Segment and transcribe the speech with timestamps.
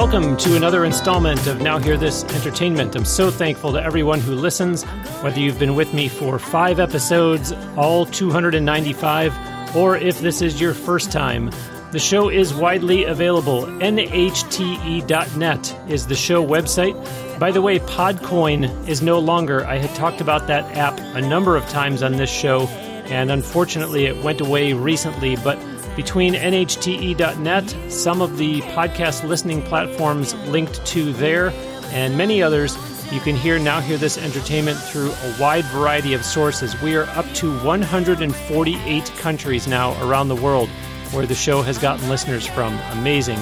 [0.00, 2.96] Welcome to another installment of Now Hear This Entertainment.
[2.96, 4.84] I'm so thankful to everyone who listens,
[5.20, 10.72] whether you've been with me for five episodes, all 295, or if this is your
[10.72, 11.50] first time.
[11.92, 13.66] The show is widely available.
[13.66, 15.10] NHTE.net
[15.86, 17.38] is the show website.
[17.38, 19.66] By the way, Podcoin is no longer.
[19.66, 22.62] I had talked about that app a number of times on this show,
[23.10, 25.58] and unfortunately it went away recently, but
[25.96, 31.52] between nhte.net, some of the podcast listening platforms linked to there,
[31.92, 32.76] and many others,
[33.12, 36.80] you can hear Now Hear This Entertainment through a wide variety of sources.
[36.80, 40.68] We are up to 148 countries now around the world
[41.10, 42.78] where the show has gotten listeners from.
[42.92, 43.38] Amazing.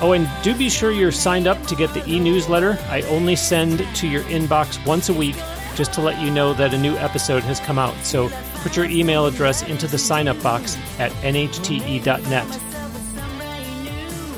[0.00, 2.78] Oh, and do be sure you're signed up to get the e newsletter.
[2.90, 5.36] I only send to your inbox once a week
[5.76, 7.96] just to let you know that a new episode has come out.
[8.04, 8.28] So
[8.66, 12.60] put your email address into the sign up box at nhte.net.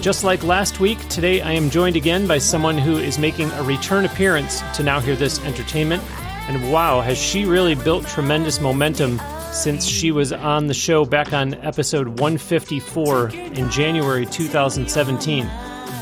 [0.03, 3.63] Just like last week, today I am joined again by someone who is making a
[3.63, 6.03] return appearance to Now Hear This Entertainment.
[6.47, 9.19] And wow, has she really built tremendous momentum
[9.51, 15.51] since she was on the show back on episode 154 in January 2017.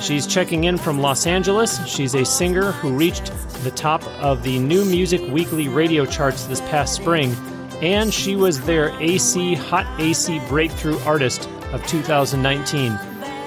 [0.03, 1.79] She's checking in from Los Angeles.
[1.87, 3.31] She's a singer who reached
[3.63, 7.37] the top of the New Music Weekly radio charts this past spring,
[7.83, 12.93] and she was their AC Hot AC Breakthrough Artist of 2019.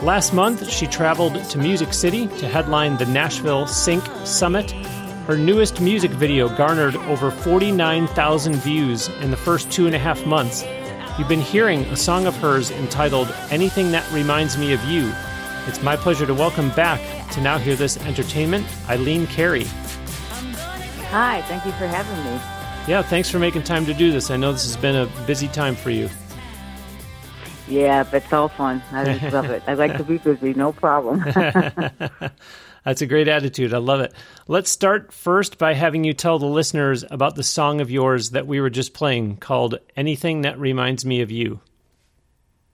[0.01, 4.73] Last month, she traveled to Music City to headline the Nashville Sync Summit
[5.29, 10.25] her newest music video garnered over 49,000 views in the first two and a half
[10.25, 10.65] months.
[11.19, 15.13] You've been hearing a song of hers entitled Anything That Reminds Me of You.
[15.67, 16.99] It's my pleasure to welcome back
[17.33, 19.65] to Now Hear This Entertainment, Eileen Carey.
[21.11, 22.58] Hi, thank you for having me.
[22.87, 24.31] Yeah, thanks for making time to do this.
[24.31, 26.09] I know this has been a busy time for you.
[27.67, 28.81] Yeah, but it's all fun.
[28.91, 29.61] I just love it.
[29.67, 31.19] I like to be busy, no problem.
[32.85, 33.73] That's a great attitude.
[33.73, 34.13] I love it.
[34.47, 38.47] Let's start first by having you tell the listeners about the song of yours that
[38.47, 41.59] we were just playing called Anything That Reminds Me of You.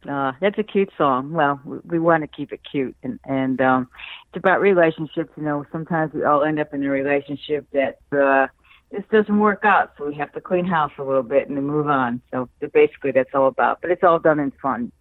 [0.08, 1.34] Uh, that's a cute song.
[1.34, 3.90] Well, we, we want to keep it cute, and and um,
[4.30, 5.32] it's about relationships.
[5.36, 8.48] You know, sometimes we all end up in a relationship that uh,
[8.92, 11.66] this doesn't work out, so we have to clean house a little bit and then
[11.66, 12.22] move on.
[12.32, 13.82] So basically, that's all about.
[13.82, 14.92] But it's all done in fun.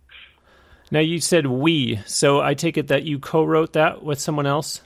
[0.91, 4.83] Now you said we, so I take it that you co-wrote that with someone else.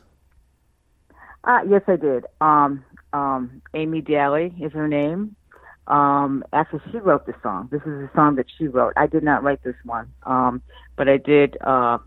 [1.44, 2.24] Uh, yes, I did.
[2.40, 5.34] Um, um, Amy Daly is her name.
[5.86, 7.68] Um, actually, she wrote the song.
[7.70, 8.92] This is a song that she wrote.
[8.96, 10.62] I did not write this one, um,
[10.96, 11.98] but I did uh,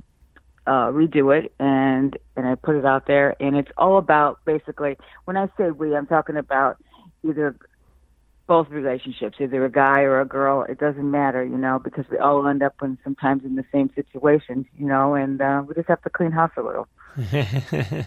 [0.67, 3.35] uh, redo it and and I put it out there.
[3.39, 6.77] And it's all about basically when I say we, I'm talking about
[7.27, 7.55] either
[8.47, 10.63] both relationships, either a guy or a girl.
[10.63, 13.89] It doesn't matter, you know, because we all end up in sometimes in the same
[13.95, 16.87] situations, you know, and uh, we just have to clean house a little.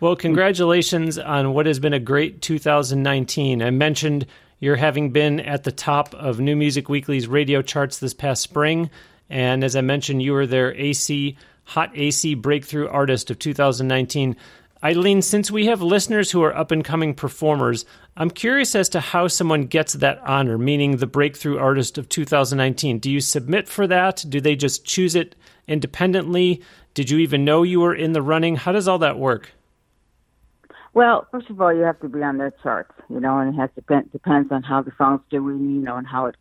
[0.00, 3.62] Well, congratulations on what has been a great 2019.
[3.62, 4.26] I mentioned
[4.58, 8.90] you're having been at the top of New Music Weekly's radio charts this past spring.
[9.28, 14.36] And as I mentioned, you were their AC Hot AC Breakthrough Artist of 2019.
[14.82, 17.86] Eileen, since we have listeners who are up and coming performers,
[18.18, 22.98] I'm curious as to how someone gets that honor, meaning the Breakthrough Artist of 2019.
[22.98, 24.22] Do you submit for that?
[24.28, 25.34] Do they just choose it
[25.66, 26.62] independently?
[26.92, 28.56] Did you even know you were in the running?
[28.56, 29.52] How does all that work?
[30.94, 33.58] Well, first of all, you have to be on their charts, you know, and it
[33.58, 36.36] has depend, depends on how the song's doing, you know, and how it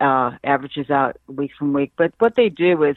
[0.00, 1.92] uh, averages out week from week.
[1.98, 2.96] But what they do is,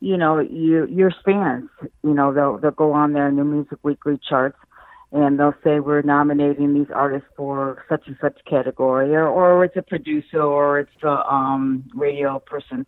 [0.00, 1.70] you know, you your fans,
[2.02, 4.58] you know, they'll they'll go on their New Music Weekly charts,
[5.12, 9.76] and they'll say we're nominating these artists for such and such category, or or it's
[9.76, 12.84] a producer, or it's the um, radio person,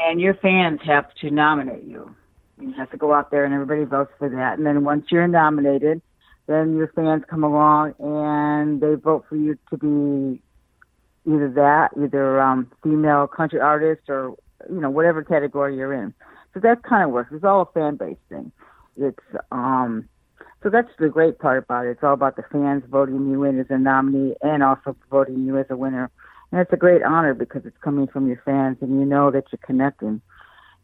[0.00, 2.12] and your fans have to nominate you.
[2.60, 4.58] You have to go out there, and everybody votes for that.
[4.58, 6.02] And then once you're nominated
[6.48, 10.42] then your fans come along and they vote for you to be
[11.30, 14.34] either that, either um, female country artist or
[14.68, 16.12] you know whatever category you're in.
[16.54, 17.30] So that kind of works.
[17.32, 18.50] It's all a fan based thing.
[18.96, 19.22] It's
[19.52, 20.08] um,
[20.62, 21.90] so that's the great part about it.
[21.90, 25.58] It's all about the fans voting you in as a nominee and also voting you
[25.58, 26.10] as a winner.
[26.50, 29.44] And it's a great honor because it's coming from your fans and you know that
[29.52, 30.22] you're connecting.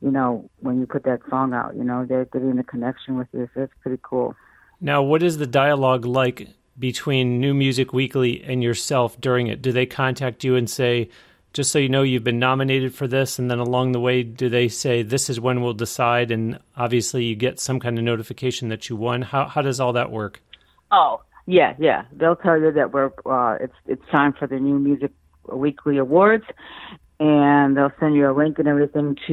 [0.02, 3.28] You know when you put that song out, you know they're getting a connection with
[3.32, 3.48] you.
[3.54, 4.36] So it's pretty cool.
[4.84, 6.46] Now, what is the dialogue like
[6.78, 9.62] between New Music Weekly and yourself during it?
[9.62, 11.08] Do they contact you and say,
[11.54, 13.38] just so you know, you've been nominated for this?
[13.38, 16.30] And then along the way, do they say, this is when we'll decide?
[16.30, 19.22] And obviously, you get some kind of notification that you won.
[19.22, 20.42] How, how does all that work?
[20.92, 22.04] Oh, yeah, yeah.
[22.12, 25.12] They'll tell you that we're uh, it's it's time for the New Music
[25.50, 26.44] Weekly Awards,
[27.18, 29.32] and they'll send you a link and everything to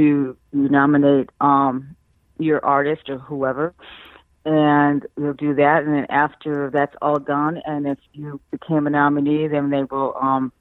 [0.54, 1.98] you nominate um,
[2.40, 3.74] your artist or whoever
[4.46, 5.84] and you'll do that.
[5.84, 10.16] And then after that's all done, and if you became a nominee, then they will
[10.20, 10.52] um,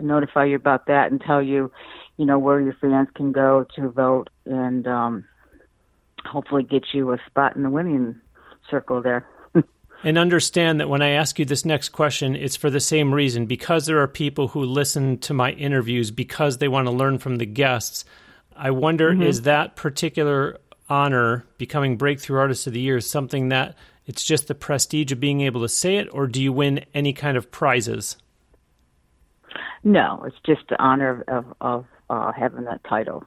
[0.00, 1.70] notify you about that and tell you,
[2.16, 5.24] you know, where your fans can go to vote, and um,
[6.24, 8.20] hopefully get you a spot in the winning
[8.70, 9.26] circle there.
[10.04, 13.46] and understand that when I ask you this next question, it's for the same reason
[13.46, 17.36] because there are people who listen to my interviews because they want to learn from
[17.36, 18.04] the guests.
[18.54, 19.22] I wonder mm-hmm.
[19.22, 24.48] is that particular honor, becoming Breakthrough Artist of the Year, is something that it's just
[24.48, 27.50] the prestige of being able to say it, or do you win any kind of
[27.50, 28.16] prizes?
[29.82, 33.24] No, it's just the honor of, of, of uh, having that title.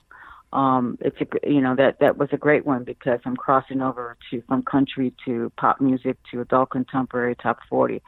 [0.52, 4.18] Um, it's a, you know that that was a great one because I'm crossing over
[4.32, 8.02] to from country to pop music to adult contemporary top 40.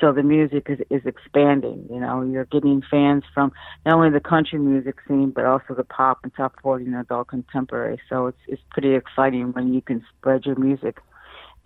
[0.00, 1.86] So the music is, is expanding.
[1.90, 3.52] You know, you're getting fans from
[3.84, 7.28] not only the country music scene but also the pop and top 40 and adult
[7.28, 8.00] contemporary.
[8.08, 10.98] So it's it's pretty exciting when you can spread your music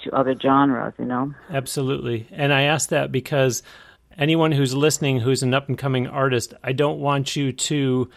[0.01, 0.95] to other genres.
[0.99, 1.35] You know.
[1.51, 3.63] Absolutely, and I ask that because
[4.19, 8.11] anyone who's listening who's an up and coming artist, I don't want you to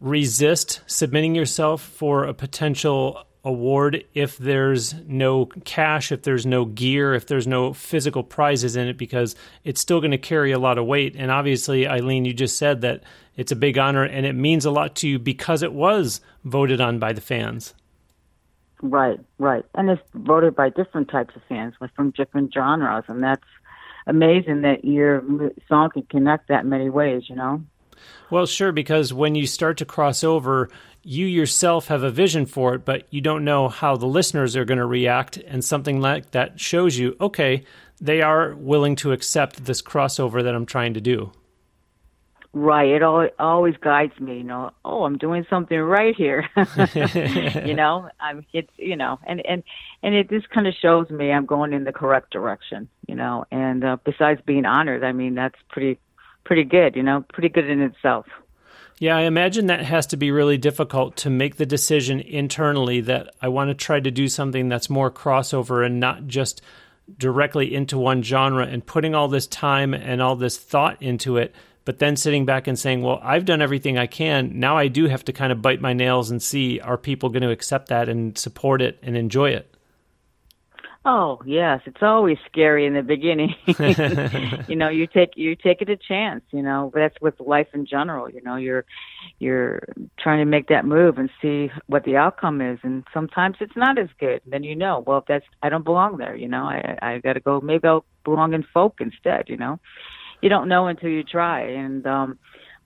[0.00, 7.14] resist submitting yourself for a potential award if there's no cash, if there's no gear,
[7.14, 10.78] if there's no physical prizes in it, because it's still going to carry a lot
[10.78, 11.14] of weight.
[11.16, 13.04] And obviously, Eileen, you just said that
[13.36, 16.80] it's a big honor and it means a lot to you because it was voted
[16.80, 17.72] on by the fans.
[18.82, 19.64] Right, right.
[19.76, 23.04] And it's voted by different types of fans from different genres.
[23.06, 23.46] And that's
[24.08, 25.22] amazing that your
[25.68, 27.62] song can connect that many ways, you know?
[28.28, 30.68] Well, sure, because when you start to cross over,
[31.06, 34.64] you yourself have a vision for it, but you don't know how the listeners are
[34.64, 35.36] going to react.
[35.36, 37.64] And something like that shows you, okay,
[38.00, 41.30] they are willing to accept this crossover that I'm trying to do.
[42.52, 42.88] Right.
[42.88, 46.48] It always guides me, you know, oh, I'm doing something right here.
[46.56, 49.62] you know, I'm it's you know, and and
[50.02, 53.44] and it just kind of shows me I'm going in the correct direction, you know.
[53.52, 56.00] And uh, besides being honored, I mean, that's pretty
[56.44, 58.24] pretty good, you know, pretty good in itself.
[58.98, 63.34] Yeah, I imagine that has to be really difficult to make the decision internally that
[63.42, 66.62] I want to try to do something that's more crossover and not just
[67.18, 71.54] directly into one genre and putting all this time and all this thought into it,
[71.84, 74.58] but then sitting back and saying, well, I've done everything I can.
[74.58, 77.42] Now I do have to kind of bite my nails and see are people going
[77.42, 79.75] to accept that and support it and enjoy it?
[81.08, 83.54] Oh yes, it's always scary in the beginning.
[84.68, 86.42] you know, you take you take it a chance.
[86.50, 88.28] You know, but that's with life in general.
[88.28, 88.84] You know, you're
[89.38, 89.86] you're
[90.18, 93.98] trying to make that move and see what the outcome is, and sometimes it's not
[93.98, 94.40] as good.
[94.46, 96.34] Then you know, well, that's I don't belong there.
[96.34, 97.60] You know, I I got to go.
[97.60, 99.44] Maybe I'll belong in folk instead.
[99.48, 99.78] You know,
[100.42, 102.36] you don't know until you try, and um,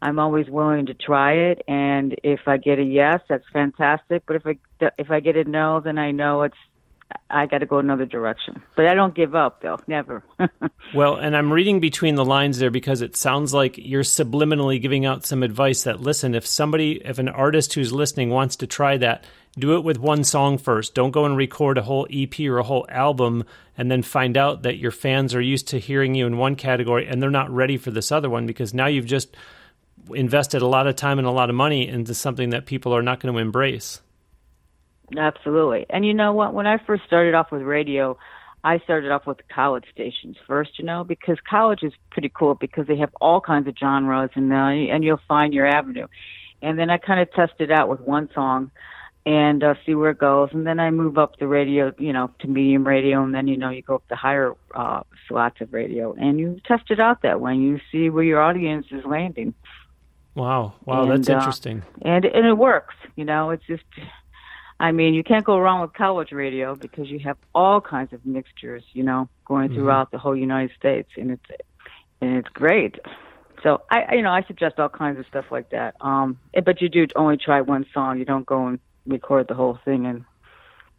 [0.03, 1.63] I'm always willing to try it.
[1.67, 4.25] And if I get a yes, that's fantastic.
[4.27, 4.59] But if I
[4.99, 6.55] if I get a no, then I know it's
[7.29, 8.63] I got to go another direction.
[8.77, 9.79] But I don't give up, though.
[9.87, 10.23] Never.
[10.95, 15.07] well, and I'm reading between the lines there because it sounds like you're subliminally giving
[15.07, 18.97] out some advice that listen, if somebody, if an artist who's listening wants to try
[18.99, 19.25] that,
[19.59, 20.95] do it with one song first.
[20.95, 23.45] Don't go and record a whole EP or a whole album
[23.77, 27.07] and then find out that your fans are used to hearing you in one category
[27.07, 29.37] and they're not ready for this other one because now you've just
[30.15, 33.03] invested a lot of time and a lot of money into something that people are
[33.03, 34.01] not going to embrace.
[35.17, 35.87] Absolutely.
[35.91, 36.55] And you know what?
[36.55, 38.17] When I first started off with radio,
[38.63, 42.87] I started off with college stations first, you know, because college is pretty cool because
[42.87, 46.07] they have all kinds of genres and uh, and you'll find your avenue.
[46.63, 48.71] And then I kind of tested it out with one song
[49.27, 50.51] and uh, see where it goes.
[50.53, 53.57] And then I move up the radio, you know, to medium radio, and then you
[53.57, 57.23] know you go up to higher uh, slots of radio, and you test it out
[57.23, 57.55] that way.
[57.55, 59.55] You see where your audience is landing.
[60.35, 61.83] Wow, wow, and, that's uh, interesting.
[62.03, 63.51] And and it works, you know.
[63.51, 63.85] It's just
[64.81, 68.25] I mean, you can't go wrong with college radio because you have all kinds of
[68.25, 69.77] mixtures, you know, going mm-hmm.
[69.77, 71.63] throughout the whole United States, and it's
[72.23, 72.97] and it's great.
[73.63, 75.97] So I, you know, I suggest all kinds of stuff like that.
[76.01, 78.19] Um, but you do only try one song.
[78.19, 80.25] You don't go and record the whole thing, and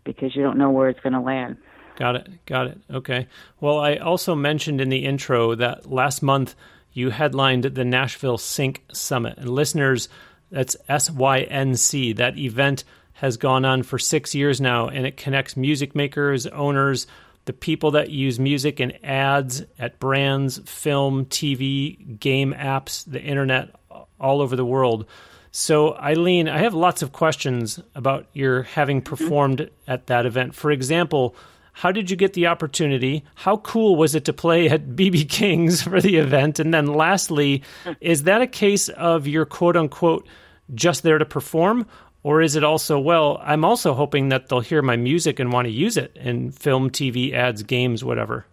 [0.04, 1.58] because you don't know where it's going to land.
[1.98, 2.46] Got it.
[2.46, 2.78] Got it.
[2.92, 3.28] Okay.
[3.60, 6.54] Well, I also mentioned in the intro that last month
[6.94, 10.08] you headlined the Nashville Sync Summit, and listeners,
[10.52, 12.14] that's S Y N C.
[12.14, 12.84] That event
[13.22, 17.06] has gone on for six years now, and it connects music makers, owners,
[17.46, 23.76] the people that use music in ads at brands, film, TV, game apps, the internet,
[24.20, 25.06] all over the world.
[25.52, 29.14] So, Eileen, I have lots of questions about your having mm-hmm.
[29.14, 30.56] performed at that event.
[30.56, 31.36] For example,
[31.74, 33.24] how did you get the opportunity?
[33.36, 36.58] How cool was it to play at BB King's for the event?
[36.58, 37.62] And then, lastly,
[38.02, 40.28] is that a case of your quote unquote
[40.74, 41.86] just there to perform,
[42.24, 45.66] Or is it also, well, I'm also hoping that they'll hear my music and want
[45.66, 48.46] to use it in film, TV, ads, games, whatever?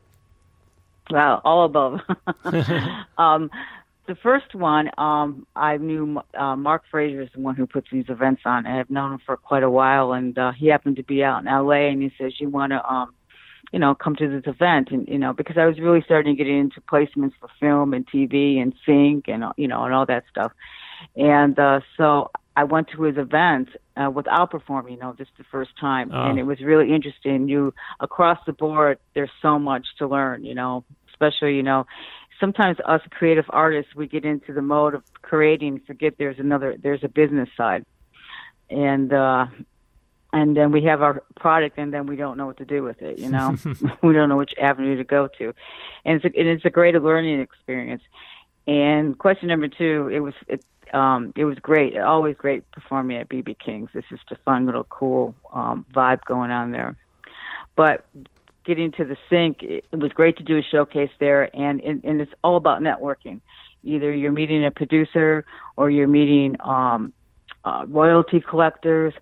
[1.10, 2.00] Well, all above.
[3.18, 3.50] um,
[4.06, 8.06] the first one, um, I knew uh, Mark Frieser is the one who puts these
[8.08, 8.66] events on.
[8.66, 11.40] I have known him for quite a while, and uh, he happened to be out
[11.40, 13.14] in LA, and he says, "You want to, um,
[13.70, 16.42] you know, come to this event?" And you know, because I was really starting to
[16.42, 20.24] get into placements for film and TV and sync and you know and all that
[20.30, 20.52] stuff,
[21.14, 25.44] and uh, so I went to his event uh, without performing, you know, just the
[25.44, 26.28] first time, oh.
[26.28, 27.48] and it was really interesting.
[27.48, 31.86] You across the board, there's so much to learn, you know, especially you know
[32.40, 37.04] sometimes us creative artists we get into the mode of creating forget there's another there's
[37.04, 37.84] a business side.
[38.70, 39.46] And uh
[40.32, 43.00] and then we have our product and then we don't know what to do with
[43.02, 43.56] it you know?
[44.02, 45.54] We don't know which avenue to go to.
[46.04, 48.02] And it's a, and it's a great learning experience.
[48.66, 50.64] And question number two it was it
[50.94, 54.84] um it was great always great performing at bb king's It's just a fun little
[54.84, 56.96] cool um vibe going on there
[57.76, 58.04] but
[58.68, 62.20] getting to the sync, it, was great to do a showcase there, and, and and
[62.20, 63.40] it's all about networking.
[63.82, 65.44] Either you're meeting a producer,
[65.76, 67.12] or you're meeting um,
[67.64, 69.14] uh, royalty collectors,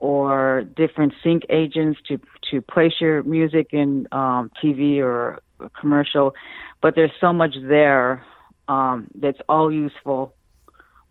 [0.00, 5.40] or different sync agents to to place your music in um, TV or
[5.80, 6.34] commercial.
[6.82, 8.22] But there's so much there
[8.68, 10.34] um, that's all useful,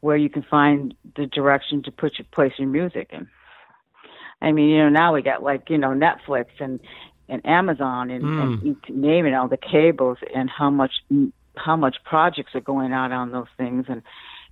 [0.01, 3.27] where you can find the direction to put your place your music in.
[4.41, 6.79] I mean, you know, now we got like you know Netflix and
[7.27, 8.41] and Amazon and, mm.
[8.41, 10.93] and you name it all the cables and how much
[11.55, 14.01] how much projects are going out on those things and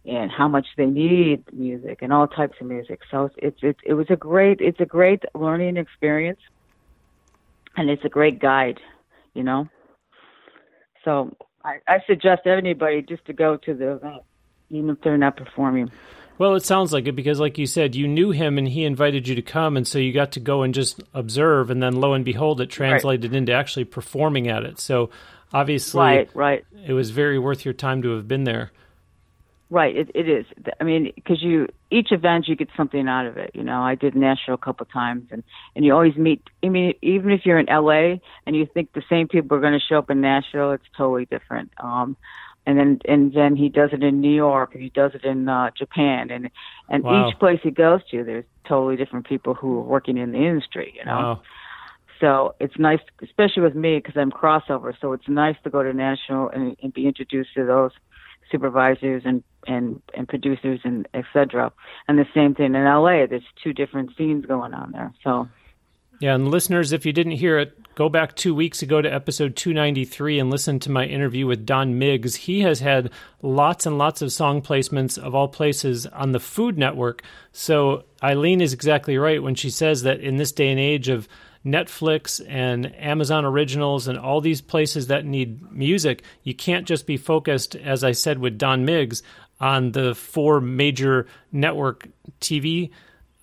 [0.05, 3.01] and how much they need music and all types of music.
[3.11, 6.39] So it's it, it was a great it's a great learning experience
[7.75, 8.79] and it's a great guide,
[9.33, 9.67] you know.
[11.03, 14.23] So I, I suggest anybody just to go to the event,
[14.69, 15.91] even if they're not performing.
[16.37, 19.27] Well, it sounds like it because, like you said, you knew him and he invited
[19.27, 22.13] you to come, and so you got to go and just observe, and then lo
[22.13, 23.37] and behold, it translated right.
[23.37, 24.79] into actually performing at it.
[24.79, 25.09] So
[25.51, 28.71] obviously, right, right, it was very worth your time to have been there.
[29.69, 30.45] Right, it, it is.
[30.79, 33.51] I mean, because you each event you get something out of it.
[33.53, 35.43] You know, I did Nashville a couple of times, and
[35.75, 36.41] and you always meet.
[36.63, 39.73] I mean, even if you're in LA and you think the same people are going
[39.73, 41.71] to show up in Nashville, it's totally different.
[41.83, 42.15] Um,
[42.67, 45.47] and then and then he does it in New York, and he does it in
[45.47, 46.49] uh, Japan, and
[46.89, 47.29] and wow.
[47.29, 50.93] each place he goes to, there's totally different people who are working in the industry,
[50.95, 51.11] you know.
[51.11, 51.41] Wow.
[52.19, 54.93] So it's nice, especially with me, because I'm crossover.
[54.99, 57.91] So it's nice to go to Nashville and, and be introduced to those
[58.51, 61.71] supervisors and and and producers and etc.
[62.09, 63.27] And the same thing in LA.
[63.27, 65.13] There's two different scenes going on there.
[65.23, 65.47] So
[66.19, 69.55] yeah, and listeners, if you didn't hear it, go back two weeks ago to episode
[69.55, 72.35] 293 and listen to my interview with Don Miggs.
[72.35, 76.77] He has had lots and lots of song placements of all places on the Food
[76.77, 77.21] Network.
[77.51, 81.27] So Eileen is exactly right when she says that in this day and age of
[81.63, 87.17] Netflix and Amazon Originals and all these places that need music, you can't just be
[87.17, 89.21] focused, as I said with Don Miggs,
[89.59, 92.07] on the four major network
[92.41, 92.91] TV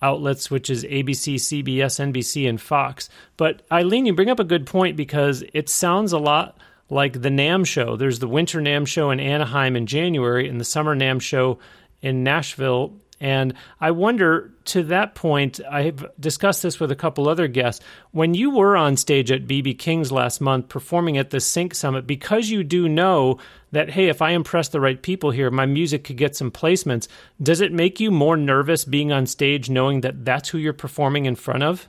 [0.01, 3.09] outlets, which is ABC, CBS, NBC, and Fox.
[3.37, 6.57] But Eileen, you bring up a good point because it sounds a lot
[6.89, 7.95] like the NAMM show.
[7.95, 11.59] There's the winter NAMM show in Anaheim in January and the summer NAMM show
[12.01, 17.47] in Nashville and I wonder, to that point, I've discussed this with a couple other
[17.47, 17.83] guests.
[18.11, 22.05] When you were on stage at BB King's last month performing at the Sync Summit,
[22.05, 23.39] because you do know
[23.71, 27.07] that, hey, if I impress the right people here, my music could get some placements,
[27.41, 31.25] does it make you more nervous being on stage knowing that that's who you're performing
[31.25, 31.87] in front of?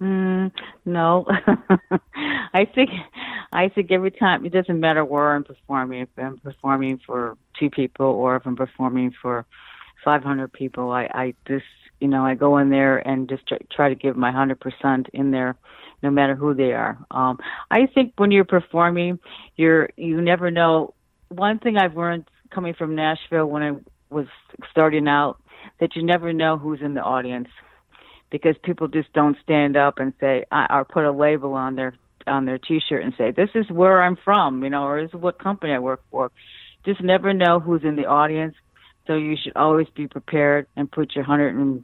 [0.00, 0.52] Mm,
[0.84, 1.24] no,
[2.52, 2.90] I think
[3.52, 6.02] I think every time it doesn't matter where I'm performing.
[6.02, 9.46] If I'm performing for two people or if I'm performing for
[10.04, 11.64] 500 people, I I just
[11.98, 15.56] you know I go in there and just try, to give my 100% in there,
[16.02, 16.98] no matter who they are.
[17.10, 17.38] Um,
[17.70, 19.18] I think when you're performing,
[19.56, 20.92] you're you never know.
[21.28, 23.72] One thing I've learned coming from Nashville when I
[24.10, 24.26] was
[24.70, 25.40] starting out
[25.80, 27.48] that you never know who's in the audience
[28.30, 31.94] because people just don't stand up and say or put a label on their
[32.26, 35.20] on their t-shirt and say this is where I'm from, you know, or this is
[35.20, 36.32] what company I work for.
[36.84, 38.54] Just never know who's in the audience,
[39.06, 41.82] so you should always be prepared and put your 110%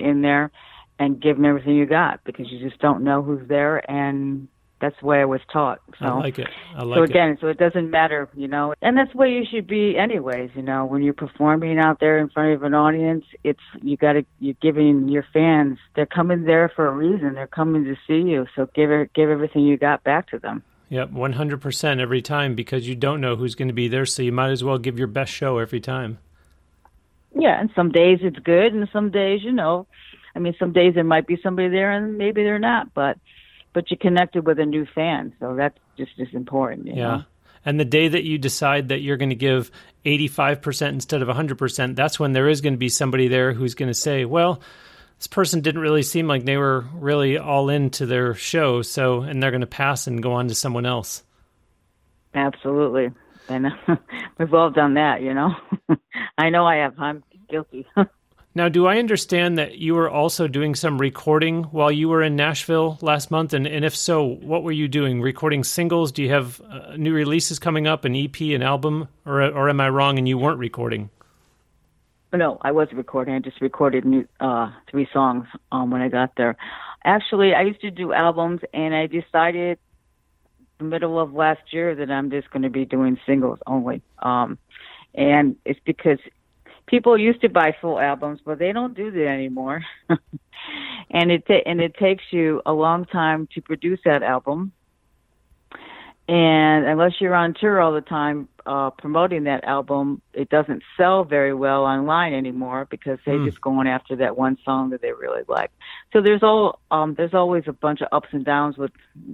[0.00, 0.50] in there
[0.98, 4.48] and give them everything you got because you just don't know who's there and
[4.80, 5.80] that's the way I was taught.
[5.98, 6.48] So, I like it.
[6.74, 7.00] I like it.
[7.00, 7.38] so again, it.
[7.40, 10.50] so it doesn't matter, you know, and that's the way you should be, anyways.
[10.54, 14.12] You know, when you're performing out there in front of an audience, it's you got
[14.14, 15.78] to you're giving your fans.
[15.96, 17.34] They're coming there for a reason.
[17.34, 18.46] They're coming to see you.
[18.54, 20.62] So give it, give everything you got back to them.
[20.90, 24.06] Yep, one hundred percent every time because you don't know who's going to be there.
[24.06, 26.18] So you might as well give your best show every time.
[27.38, 29.86] Yeah, and some days it's good, and some days, you know,
[30.34, 33.18] I mean, some days there might be somebody there, and maybe they're not, but
[33.72, 36.86] but you connected with a new fan, so that's just as important.
[36.86, 36.94] yeah.
[36.94, 37.24] Know?
[37.64, 39.70] And the day that you decide that you're going to give
[40.06, 43.88] 85% instead of 100%, that's when there is going to be somebody there who's going
[43.88, 44.62] to say, well,
[45.18, 48.82] this person didn't really seem like they were really all into their show.
[48.82, 51.24] So, and they're going to pass and go on to someone else.
[52.34, 53.10] Absolutely.
[53.48, 53.66] And
[54.38, 55.54] we've all done that, you know.
[56.38, 56.94] I know I have.
[56.98, 57.86] I'm guilty.
[58.58, 62.34] Now, do I understand that you were also doing some recording while you were in
[62.34, 63.52] Nashville last month?
[63.52, 65.22] And, and if so, what were you doing?
[65.22, 66.10] Recording singles?
[66.10, 69.06] Do you have uh, new releases coming up, an EP, an album?
[69.24, 71.08] Or, or am I wrong and you weren't recording?
[72.32, 73.32] No, I was recording.
[73.32, 76.56] I just recorded new, uh, three songs um, when I got there.
[77.04, 79.78] Actually, I used to do albums, and I decided
[80.78, 84.02] the middle of last year that I'm just going to be doing singles only.
[84.18, 84.58] Um,
[85.14, 86.18] and it's because
[86.88, 89.82] people used to buy full albums, but they don't do that anymore.
[91.10, 94.72] and it ta- and it takes you a long time to produce that album.
[96.28, 101.24] And unless you're on tour all the time uh, promoting that album, it doesn't sell
[101.24, 103.46] very well online anymore because they're mm.
[103.46, 105.70] just going after that one song that they really like.
[106.12, 108.90] So there's all um, there's always a bunch of ups and downs with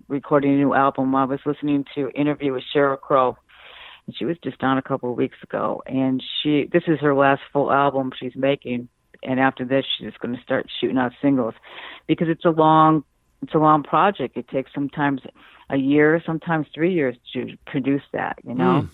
[0.06, 1.16] recording a new album.
[1.16, 3.36] I was listening to an interview with Sheryl Crow
[4.06, 5.82] and she was just on a couple of weeks ago.
[5.86, 8.88] And she this is her last full album she's making,
[9.22, 11.54] and after this she's going to start shooting out singles
[12.06, 13.04] because it's a long
[13.42, 14.36] it's a long project.
[14.36, 15.22] It takes sometimes
[15.70, 18.38] a year, sometimes three years to produce that.
[18.44, 18.82] You know.
[18.82, 18.88] Mm.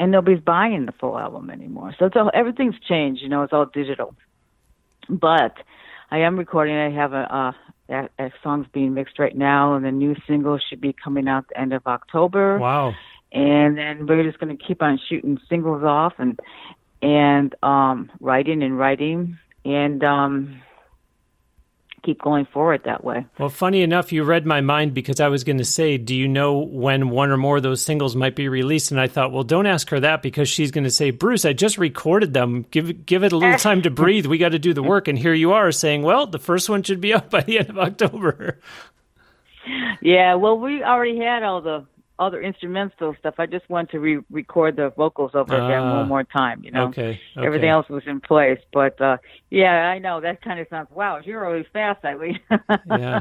[0.00, 3.22] And nobody's buying the full album anymore, so it's all, everything's changed.
[3.22, 4.16] You know, it's all digital.
[5.08, 5.54] But
[6.10, 6.74] I am recording.
[6.74, 7.56] I have a, a
[7.88, 11.48] that, that song's being mixed right now, and the new single should be coming out
[11.48, 12.58] the end of October.
[12.58, 12.94] Wow!
[13.34, 16.38] And then we're just going to keep on shooting singles off and
[17.02, 20.62] and um writing and writing and um
[22.04, 23.26] keep going forward that way.
[23.38, 26.28] Well, funny enough, you read my mind because I was going to say, do you
[26.28, 28.90] know when one or more of those singles might be released?
[28.90, 31.54] And I thought, well, don't ask her that because she's going to say, Bruce, I
[31.54, 32.66] just recorded them.
[32.70, 34.26] Give give it a little time to breathe.
[34.26, 35.08] We got to do the work.
[35.08, 37.70] And here you are saying, well, the first one should be up by the end
[37.70, 38.60] of October.
[40.02, 41.86] Yeah, well, we already had all the
[42.18, 43.34] other instrumental stuff.
[43.38, 46.62] I just want to re-record the vocals over uh, again one ah, more time.
[46.64, 47.46] You know, okay, okay.
[47.46, 48.60] everything else was in place.
[48.72, 49.16] But uh
[49.50, 50.88] yeah, I know that kind of sounds.
[50.90, 52.40] Wow, you're really fast, Eileen.
[52.86, 53.20] yeah.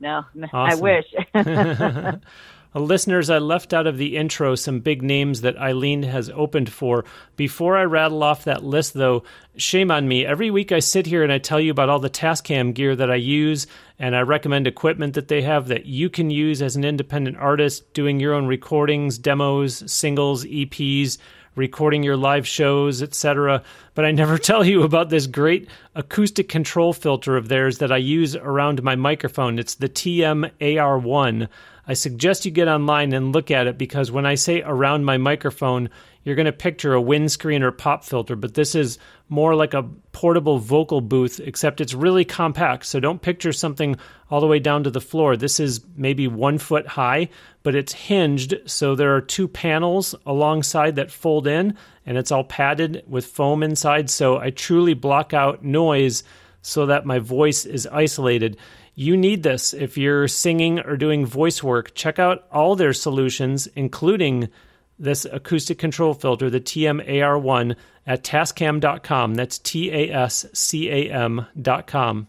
[0.00, 0.54] No, awesome.
[0.54, 1.06] I wish.
[2.80, 7.04] listeners, I left out of the intro some big names that Eileen has opened for.
[7.36, 9.24] Before I rattle off that list, though,
[9.56, 10.24] shame on me.
[10.24, 13.10] Every week I sit here and I tell you about all the Tascam gear that
[13.10, 13.66] I use,
[13.98, 17.92] and I recommend equipment that they have that you can use as an independent artist
[17.92, 21.18] doing your own recordings, demos, singles, EPs
[21.54, 23.62] recording your live shows, etc.
[23.94, 27.98] But I never tell you about this great acoustic control filter of theirs that I
[27.98, 29.58] use around my microphone.
[29.58, 31.48] It's the TM AR1.
[31.86, 35.18] I suggest you get online and look at it because when I say around my
[35.18, 35.90] microphone,
[36.22, 39.82] you're going to picture a windscreen or pop filter, but this is more like a
[40.12, 42.86] portable vocal booth, except it's really compact.
[42.86, 43.96] So don't picture something
[44.30, 45.36] all the way down to the floor.
[45.36, 47.28] This is maybe one foot high,
[47.64, 48.54] but it's hinged.
[48.66, 53.64] So there are two panels alongside that fold in, and it's all padded with foam
[53.64, 54.08] inside.
[54.08, 56.22] So I truly block out noise
[56.62, 58.56] so that my voice is isolated.
[58.94, 61.94] You need this if you're singing or doing voice work.
[61.94, 64.48] Check out all their solutions, including
[64.98, 67.74] this acoustic control filter, the TM-AR1,
[68.06, 69.34] at tascam.com.
[69.34, 72.28] That's T A S C A M.com.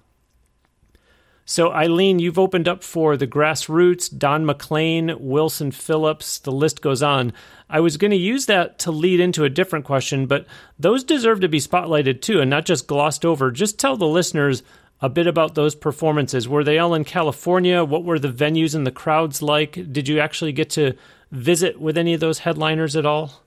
[1.45, 7.03] So, Eileen, you've opened up for the Grassroots, Don McLean, Wilson Phillips, the list goes
[7.03, 7.33] on.
[7.69, 10.47] I was going to use that to lead into a different question, but
[10.79, 13.51] those deserve to be spotlighted too and not just glossed over.
[13.51, 14.63] Just tell the listeners
[15.01, 16.47] a bit about those performances.
[16.47, 17.83] Were they all in California?
[17.83, 19.91] What were the venues and the crowds like?
[19.91, 20.93] Did you actually get to
[21.31, 23.41] visit with any of those headliners at all?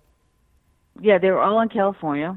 [1.00, 2.36] Yeah, they were all in California.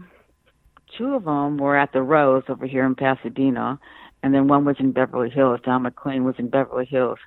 [0.98, 3.80] Two of them were at the Rose over here in Pasadena,
[4.24, 5.60] and then one was in Beverly Hills.
[5.64, 7.20] Don McLean was in Beverly Hills.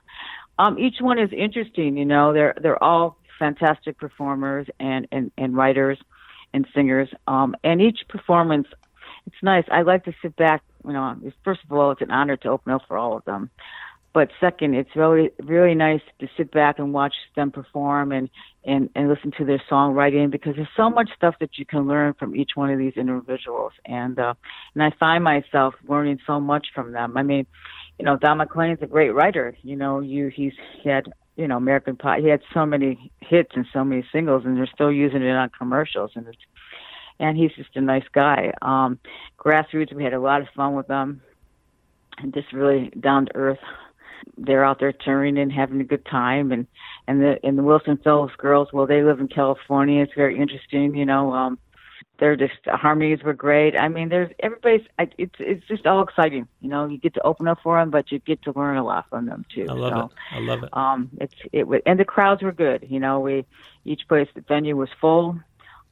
[0.59, 1.97] Um, each one is interesting.
[1.97, 5.99] You know, they're they're all fantastic performers and and, and writers
[6.53, 7.09] and singers.
[7.27, 8.66] Um, and each performance,
[9.27, 9.64] it's nice.
[9.71, 12.73] I like to sit back you know, first of all, it's an honor to open
[12.73, 13.51] up for all of them.
[14.14, 18.29] But second, it's really really nice to sit back and watch them perform and
[18.64, 22.14] and and listen to their songwriting because there's so much stuff that you can learn
[22.14, 23.73] from each one of these individuals.
[23.87, 24.35] And uh,
[24.75, 27.16] and I find myself learning so much from them.
[27.16, 27.47] I mean,
[27.99, 29.57] you know, Don McLean's a great writer.
[29.62, 32.21] You know, you he's he had you know American Pie.
[32.21, 35.51] He had so many hits and so many singles, and they're still using it on
[35.57, 36.37] commercials, and it's
[37.18, 38.53] and he's just a nice guy.
[38.62, 38.98] Um,
[39.38, 41.22] grassroots, we had a lot of fun with them,
[42.18, 43.61] and just really down to earth.
[44.38, 46.66] They're out there touring and having a good time, and
[47.09, 50.03] and the and the Wilson Phillips girls, well, they live in California.
[50.03, 51.33] It's very interesting, you know.
[51.33, 51.59] Um,
[52.18, 53.77] they're just the harmonies were great.
[53.77, 54.87] I mean, there's everybody's.
[55.18, 56.46] It's it's just all exciting.
[56.61, 58.85] You know, you get to open up for them, but you get to learn a
[58.85, 59.66] lot from them too.
[59.68, 60.37] I love so, it.
[60.37, 60.68] I love it.
[60.72, 62.87] Um, it's it was, and the crowds were good.
[62.88, 63.44] You know, we
[63.85, 65.40] each place the venue was full.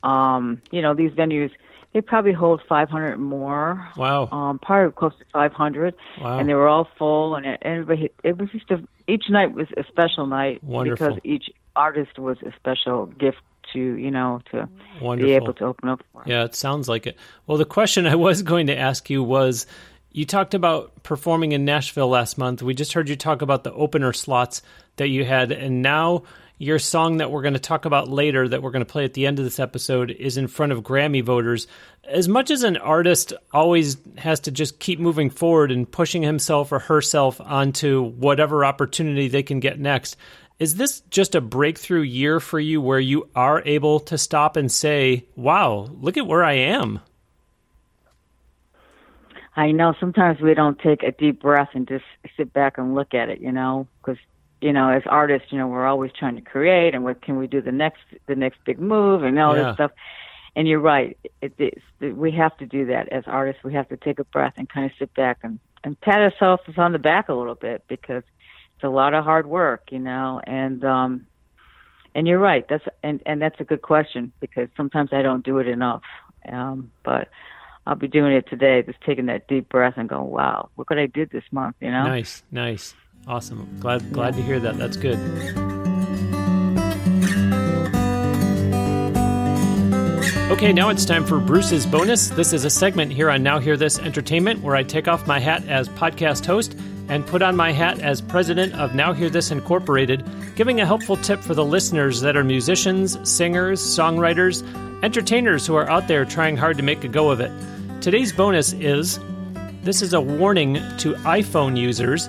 [0.03, 1.51] Um, you know, these venues
[1.93, 3.89] they probably hold 500 more.
[3.97, 4.29] Wow.
[4.31, 5.95] Um, probably close to 500.
[6.21, 6.39] Wow.
[6.39, 8.11] And they were all full, and everybody.
[8.23, 11.09] It was just a, each night was a special night Wonderful.
[11.09, 13.39] because each artist was a special gift
[13.73, 14.69] to you know to
[15.01, 15.29] Wonderful.
[15.29, 16.23] be able to open up for.
[16.27, 17.17] Yeah, it sounds like it.
[17.47, 19.67] Well, the question I was going to ask you was
[20.13, 22.63] you talked about performing in Nashville last month.
[22.63, 24.63] We just heard you talk about the opener slots
[24.97, 26.23] that you had, and now
[26.61, 29.15] your song that we're going to talk about later, that we're going to play at
[29.15, 31.67] the end of this episode, is in front of Grammy voters.
[32.05, 36.71] As much as an artist always has to just keep moving forward and pushing himself
[36.71, 40.19] or herself onto whatever opportunity they can get next,
[40.59, 44.71] is this just a breakthrough year for you where you are able to stop and
[44.71, 47.01] say, wow, look at where I am?
[49.57, 52.05] I know sometimes we don't take a deep breath and just
[52.37, 54.19] sit back and look at it, you know, because
[54.61, 57.47] you know, as artists, you know, we're always trying to create and what can we
[57.47, 59.65] do the next the next big move and all Yeah.
[59.65, 59.91] this stuff.
[60.57, 61.17] And you're right.
[61.41, 63.63] It, it's we have to do that as artists.
[63.65, 66.63] We have to take a breath and kind of sit back and and pat ourselves
[66.77, 68.23] on the back a little bit because
[68.75, 70.41] it's a lot of hard work, you know.
[70.45, 71.27] And um,
[72.15, 72.67] and you're right.
[72.69, 76.03] That's and and that's a good question because sometimes I don't do it enough.
[76.51, 77.29] Um, but
[77.87, 80.99] I'll be doing it today, just taking that deep breath and going, "Wow, look what
[80.99, 82.05] I did this month," you know.
[82.05, 82.95] Nice, nice,
[83.27, 83.77] awesome.
[83.81, 84.79] Glad, glad to hear that.
[84.79, 85.19] That's good.
[90.51, 92.29] Okay, now it's time for Bruce's bonus.
[92.29, 95.39] This is a segment here on Now Hear This Entertainment where I take off my
[95.39, 96.77] hat as podcast host
[97.09, 100.25] and put on my hat as president of Now Hear This Incorporated,
[100.57, 104.65] giving a helpful tip for the listeners that are musicians, singers, songwriters,
[105.05, 107.51] entertainers who are out there trying hard to make a go of it.
[108.01, 109.21] Today's bonus is
[109.83, 112.29] this is a warning to iPhone users.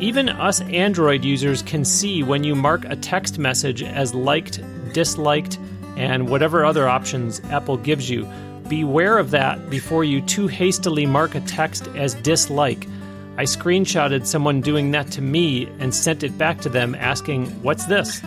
[0.00, 4.58] Even us Android users can see when you mark a text message as liked,
[4.94, 5.58] disliked,
[5.94, 8.26] and whatever other options Apple gives you.
[8.66, 12.86] Beware of that before you too hastily mark a text as dislike.
[13.36, 17.84] I screenshotted someone doing that to me and sent it back to them asking, What's
[17.84, 18.22] this?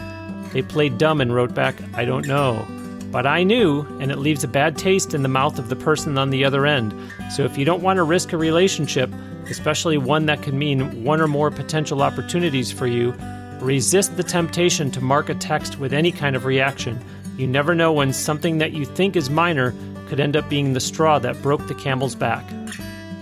[0.51, 2.67] They played dumb and wrote back, I don't know.
[3.11, 6.19] But I knew, and it leaves a bad taste in the mouth of the person
[6.19, 6.93] on the other end.
[7.35, 9.09] So if you don't want to risk a relationship,
[9.49, 13.13] especially one that could mean one or more potential opportunities for you,
[13.59, 17.03] resist the temptation to mark a text with any kind of reaction.
[17.37, 19.73] You never know when something that you think is minor
[20.07, 22.43] could end up being the straw that broke the camel's back.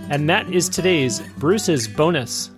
[0.10, 2.52] And that is today's Bruce's bonus.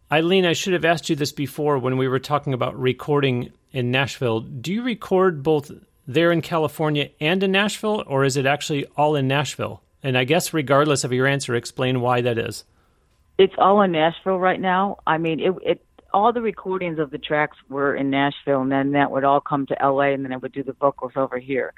[0.10, 3.92] Eileen, I should have asked you this before when we were talking about recording in
[3.92, 4.40] Nashville.
[4.40, 5.72] Do you record both
[6.08, 9.84] there in California and in Nashville, or is it actually all in Nashville?
[10.02, 12.64] And I guess, regardless of your answer, explain why that is.
[13.38, 14.98] It's all in Nashville right now.
[15.08, 18.92] I mean, it, it all the recordings of the tracks were in Nashville, and then
[18.92, 21.74] that would all come to LA, and then I would do the vocals over here.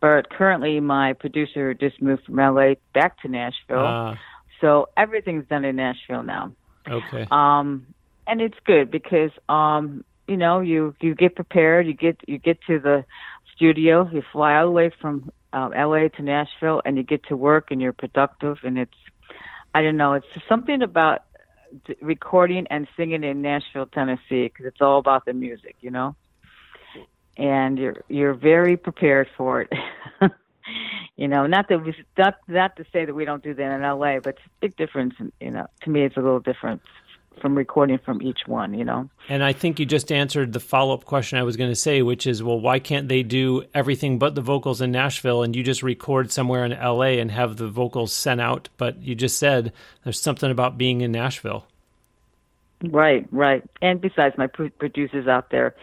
[0.00, 4.18] But currently, my producer just moved from LA back to Nashville, Ah,
[4.60, 6.52] so everything's done in Nashville now.
[6.88, 7.26] okay.
[7.30, 7.86] Um,
[8.26, 12.58] and it's good because um, you know you you get prepared, you get you get
[12.66, 13.04] to the
[13.54, 17.36] studio, you fly all the way from um, LA to Nashville, and you get to
[17.36, 18.92] work, and you're productive, and it's
[19.76, 21.24] I don't know, it's something about
[22.00, 26.16] recording and singing in Nashville, Tennessee, because it's all about the music, you know.
[27.36, 29.72] And you're you're very prepared for it.
[31.16, 33.82] you know, not that we not not to say that we don't do that in
[33.82, 35.12] LA, but it's a big difference.
[35.42, 36.80] You know, to me, it's a little different
[37.40, 38.74] from recording from each one.
[38.74, 39.10] You know.
[39.28, 42.02] And I think you just answered the follow up question I was going to say,
[42.02, 45.62] which is, well, why can't they do everything but the vocals in Nashville and you
[45.62, 48.68] just record somewhere in LA and have the vocals sent out?
[48.76, 49.72] But you just said
[50.04, 51.66] there's something about being in Nashville.
[52.82, 53.62] Right, right.
[53.80, 55.74] And besides, my pro- producers out there,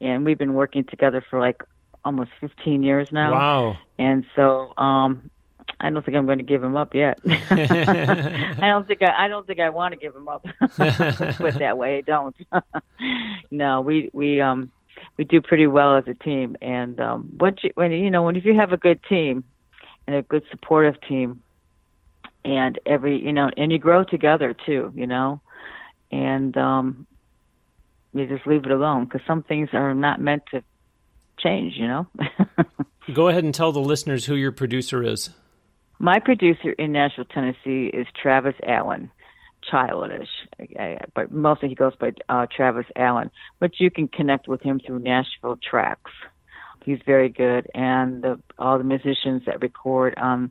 [0.00, 1.62] and we've been working together for like
[2.04, 3.32] almost 15 years now.
[3.32, 3.78] Wow.
[3.98, 5.30] And so, um,
[5.78, 7.20] I don't think I'm going to give him up yet.
[7.26, 10.44] I don't think I, I don't think I want to give him up.
[10.58, 12.36] Put that way, I don't.
[13.50, 14.72] no, we we um
[15.16, 18.36] we do pretty well as a team, and um, what you, when you know when
[18.36, 19.44] if you have a good team
[20.06, 21.42] and a good supportive team,
[22.44, 25.40] and every you know and you grow together too, you know,
[26.10, 27.06] and um,
[28.12, 30.62] you just leave it alone because some things are not meant to
[31.38, 32.06] change, you know.
[33.14, 35.30] Go ahead and tell the listeners who your producer is.
[36.00, 39.10] My producer in Nashville, Tennessee is Travis Allen.
[39.70, 40.30] Childish,
[41.14, 43.30] but mostly he goes by uh, Travis Allen.
[43.58, 46.10] But you can connect with him through Nashville Tracks.
[46.82, 50.50] He's very good, and the, all the musicians that record on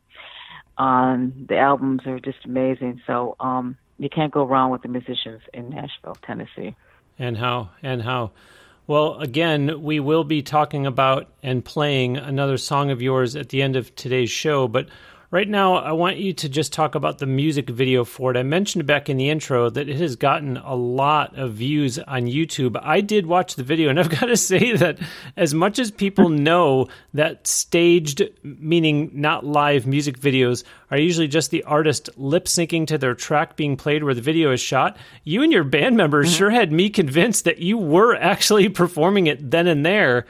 [0.78, 3.02] on the albums are just amazing.
[3.08, 6.76] So um, you can't go wrong with the musicians in Nashville, Tennessee.
[7.18, 7.72] And how?
[7.82, 8.32] And how?
[8.86, 13.64] Well, again, we will be talking about and playing another song of yours at the
[13.64, 14.88] end of today's show, but
[15.32, 18.38] Right now, I want you to just talk about the music video for it.
[18.38, 22.24] I mentioned back in the intro that it has gotten a lot of views on
[22.24, 22.76] YouTube.
[22.82, 24.98] I did watch the video, and I've got to say that
[25.38, 31.52] as much as people know that staged, meaning not live music videos, are usually just
[31.52, 35.44] the artist lip syncing to their track being played where the video is shot, you
[35.44, 36.38] and your band members mm-hmm.
[36.38, 40.26] sure had me convinced that you were actually performing it then and there.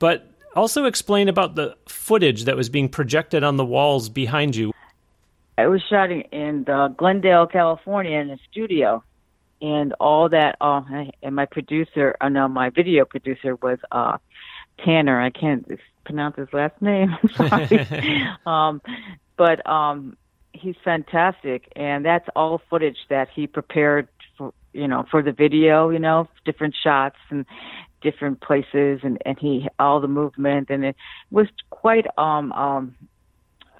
[0.00, 4.72] But also, explain about the footage that was being projected on the walls behind you.
[5.56, 9.04] I was shot in uh, Glendale, California, in a studio,
[9.60, 10.56] and all that.
[10.60, 10.82] Uh,
[11.22, 14.18] and my producer, uh, no, my video producer was uh,
[14.84, 15.20] Tanner.
[15.20, 15.70] I can't
[16.04, 17.16] pronounce his last name.
[18.46, 18.80] um,
[19.36, 20.16] but um,
[20.52, 25.90] he's fantastic, and that's all footage that he prepared for you know for the video.
[25.90, 27.44] You know, different shots and
[28.00, 30.70] different places and and he all the movement.
[30.70, 30.96] And it
[31.30, 32.94] was quite um um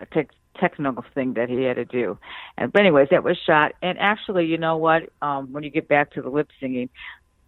[0.00, 2.18] a te- technical thing that he had to do.
[2.56, 3.72] And but anyways that was shot.
[3.83, 5.11] And actually you know what?
[5.22, 6.88] Um when you get back to the lip syncing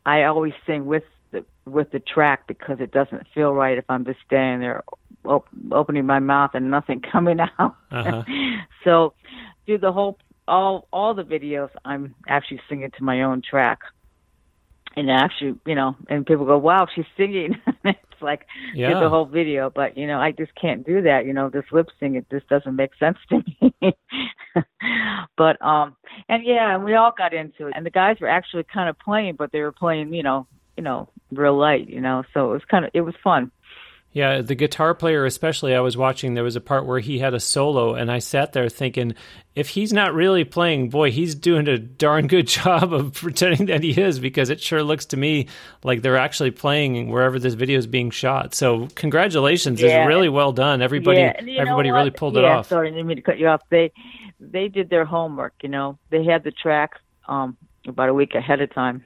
[0.06, 4.04] i always sing with the with the track because it doesn't feel right if i'm
[4.04, 4.82] just standing there
[5.24, 7.76] op- opening my mouth and nothing coming out.
[7.90, 8.22] Uh-huh.
[8.84, 9.14] so
[9.66, 13.80] through the whole all all the videos i'm actually singing to my own track
[14.96, 18.98] and actually, you know, and people go, "Wow, she's singing." it's like yeah.
[19.00, 21.26] the whole video, but you know, I just can't do that.
[21.26, 23.74] You know, this lip sync, it just doesn't make sense to me.
[25.36, 25.96] but um,
[26.28, 28.98] and yeah, and we all got into it, and the guys were actually kind of
[28.98, 32.52] playing, but they were playing, you know, you know, real light, you know, so it
[32.52, 33.50] was kind of it was fun.
[34.14, 37.32] Yeah, the guitar player, especially, I was watching, there was a part where he had
[37.32, 39.14] a solo, and I sat there thinking,
[39.54, 43.82] if he's not really playing, boy, he's doing a darn good job of pretending that
[43.82, 45.48] he is, because it sure looks to me
[45.82, 48.54] like they're actually playing wherever this video is being shot.
[48.54, 49.80] So, congratulations.
[49.80, 50.02] Yeah.
[50.02, 50.82] It's really well done.
[50.82, 51.32] Everybody yeah.
[51.58, 52.68] everybody really pulled yeah, it off.
[52.68, 53.62] Sorry, I didn't mean to cut you off.
[53.70, 53.92] They,
[54.38, 55.98] they did their homework, you know.
[56.10, 56.98] They had the tracks
[57.28, 59.04] um, about a week ahead of time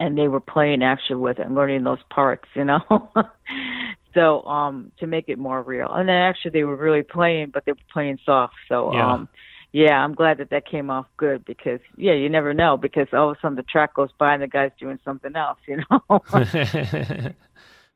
[0.00, 2.80] and they were playing actually with it and learning those parts, you know.
[4.14, 5.90] so um to make it more real.
[5.92, 8.54] And then actually they were really playing but they were playing soft.
[8.68, 9.12] So yeah.
[9.12, 9.28] um
[9.72, 13.30] yeah i'm glad that that came off good because yeah you never know because all
[13.30, 16.20] of a sudden the track goes by and the guy's doing something else you know?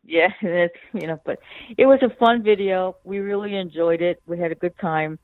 [0.06, 1.38] Yeah it's you know but
[1.76, 2.96] it was a fun video.
[3.04, 4.22] We really enjoyed it.
[4.26, 5.18] We had a good time.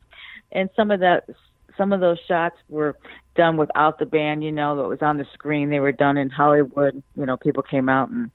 [0.52, 1.28] And some of that
[1.76, 2.96] some of those shots were
[3.36, 5.70] done without the band you know that was on the screen.
[5.70, 7.02] They were done in hollywood.
[7.16, 8.30] You know people came out and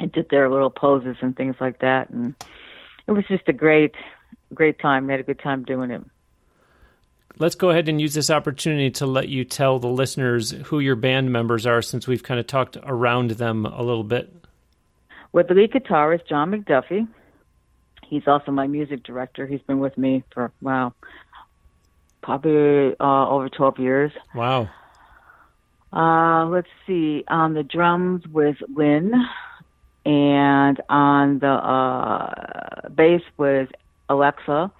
[0.00, 2.10] and did their little poses and things like that.
[2.10, 2.34] And
[3.06, 3.94] it was just a great,
[4.54, 5.06] great time.
[5.06, 6.02] We had a good time doing it.
[7.38, 10.96] Let's go ahead and use this opportunity to let you tell the listeners who your
[10.96, 14.32] band members are since we've kind of talked around them a little bit.
[15.32, 17.08] Well, the lead guitarist, John McDuffie.
[18.06, 19.46] He's also my music director.
[19.46, 20.92] He's been with me for, wow,
[22.22, 24.12] probably uh, over 12 years.
[24.34, 24.68] Wow.
[25.92, 27.24] Uh, let's see.
[27.28, 29.12] On the drums with Lynn
[30.04, 33.68] and on the uh, bass was
[34.08, 34.70] Alexa,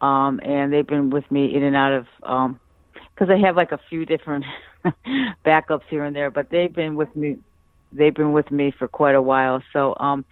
[0.00, 2.06] um, and they've been with me in and out of
[3.14, 4.44] because um, I have like a few different
[5.46, 7.38] backups here and there, but they've been with me.
[7.92, 10.24] They've been with me for quite a while, so um,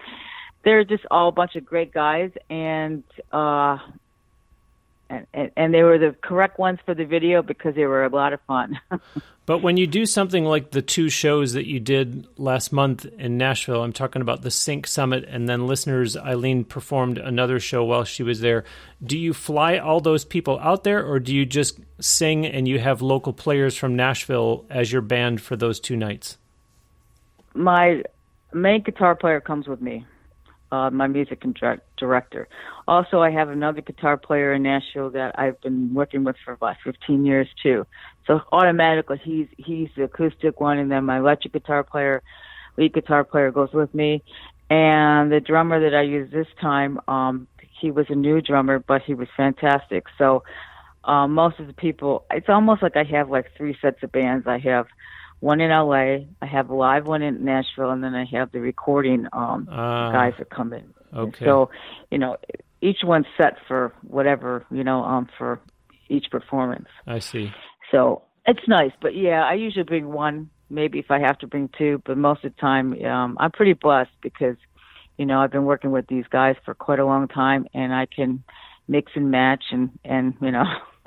[0.64, 3.78] they're just all a bunch of great guys, and uh,
[5.35, 8.33] and, and, they were the correct ones for the video because they were a lot
[8.33, 8.81] of fun.
[9.46, 13.37] but when you do something like the two shows that you did last month in
[13.37, 18.05] Nashville, I'm talking about the Sync Summit, and then listeners, Eileen performed another show while
[18.05, 18.64] she was there.
[19.05, 22.79] Do you fly all those people out there, or do you just sing and you
[22.79, 26.38] have local players from Nashville as your band for those two nights?
[27.55, 28.03] My
[28.53, 30.07] main guitar player comes with me.
[30.72, 31.44] Uh, my music
[31.98, 32.48] director.
[32.88, 36.76] Also, I have another guitar player in Nashville that I've been working with for about
[36.82, 37.87] 15 years too.
[38.26, 42.22] So automatically, he's he's the acoustic one, and then my electric guitar player,
[42.78, 44.22] lead guitar player, goes with me,
[44.70, 47.46] and the drummer that I use this time, um,
[47.78, 50.06] he was a new drummer, but he was fantastic.
[50.16, 50.42] So
[51.04, 54.46] um, most of the people, it's almost like I have like three sets of bands.
[54.46, 54.87] I have
[55.42, 58.61] one in LA, I have a live one in Nashville, and then I have the
[58.61, 60.94] recording um, uh, guys that come in.
[61.12, 61.44] Okay.
[61.44, 61.68] So,
[62.12, 62.37] you know,
[62.81, 65.61] each one's set for whatever you know um, for
[66.09, 66.87] each performance.
[67.09, 67.50] I see.
[67.90, 71.68] So it's nice, but yeah, I usually bring one, maybe if I have to bring
[71.76, 74.57] two, but most of the time um, I'm pretty blessed because
[75.18, 78.07] you know I've been working with these guys for quite a long time, and I
[78.07, 78.44] can
[78.87, 80.66] mix and match and and you know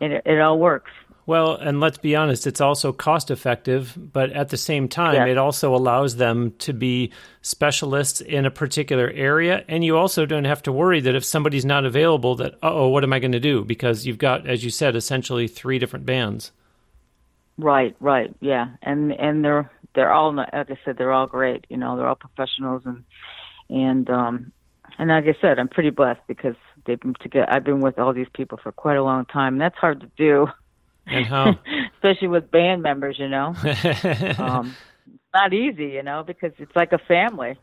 [0.00, 0.90] it, it all works.
[1.28, 5.26] Well, and let's be honest, it's also cost effective, but at the same time, yeah.
[5.26, 7.12] it also allows them to be
[7.42, 9.62] specialists in a particular area.
[9.68, 13.04] And you also don't have to worry that if somebody's not available, that, oh, what
[13.04, 13.62] am I going to do?
[13.62, 16.50] Because you've got, as you said, essentially three different bands.
[17.58, 18.68] Right, right, yeah.
[18.80, 21.66] And, and they're, they're all, like I said, they're all great.
[21.68, 23.04] You know, they're all professionals and,
[23.68, 24.52] and, um,
[24.98, 27.52] and like I said, I'm pretty blessed because they've been together.
[27.52, 29.56] I've been with all these people for quite a long time.
[29.56, 30.46] And that's hard to do.
[31.08, 31.58] And how?
[31.94, 33.48] Especially with band members, you know.
[34.38, 34.74] um,
[35.06, 37.58] it's not easy, you know, because it's like a family.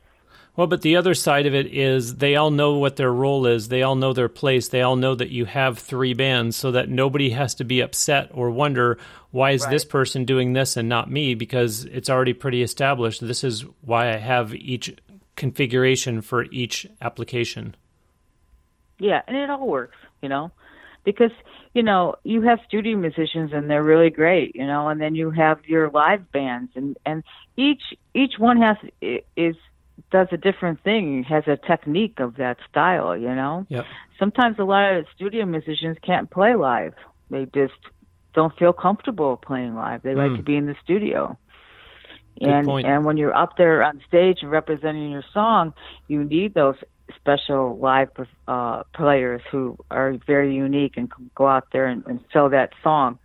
[0.55, 3.67] Well, but the other side of it is they all know what their role is.
[3.67, 4.69] They all know their place.
[4.69, 8.29] They all know that you have three bands so that nobody has to be upset
[8.33, 8.97] or wonder
[9.31, 9.71] why is right.
[9.71, 13.19] this person doing this and not me because it's already pretty established.
[13.19, 14.95] This is why I have each
[15.35, 17.75] configuration for each application.
[18.97, 20.51] Yeah, and it all works, you know,
[21.03, 21.31] because
[21.75, 25.29] you know you have studio musicians and they're really great, you know, and then you
[25.29, 27.23] have your live bands and and
[27.57, 27.83] each
[28.15, 28.77] each one has
[29.37, 29.55] is
[30.11, 33.65] does a different thing, has a technique of that style, you know.
[33.69, 33.85] Yep.
[34.19, 36.93] Sometimes a lot of studio musicians can't play live;
[37.29, 37.73] they just
[38.33, 40.01] don't feel comfortable playing live.
[40.01, 40.37] They like Mm.
[40.37, 41.37] to be in the studio.
[42.39, 42.87] Good and point.
[42.87, 45.73] and when you're up there on stage and representing your song,
[46.07, 46.75] you need those
[47.15, 48.09] special live
[48.47, 53.19] uh, players who are very unique and go out there and, and sell that song.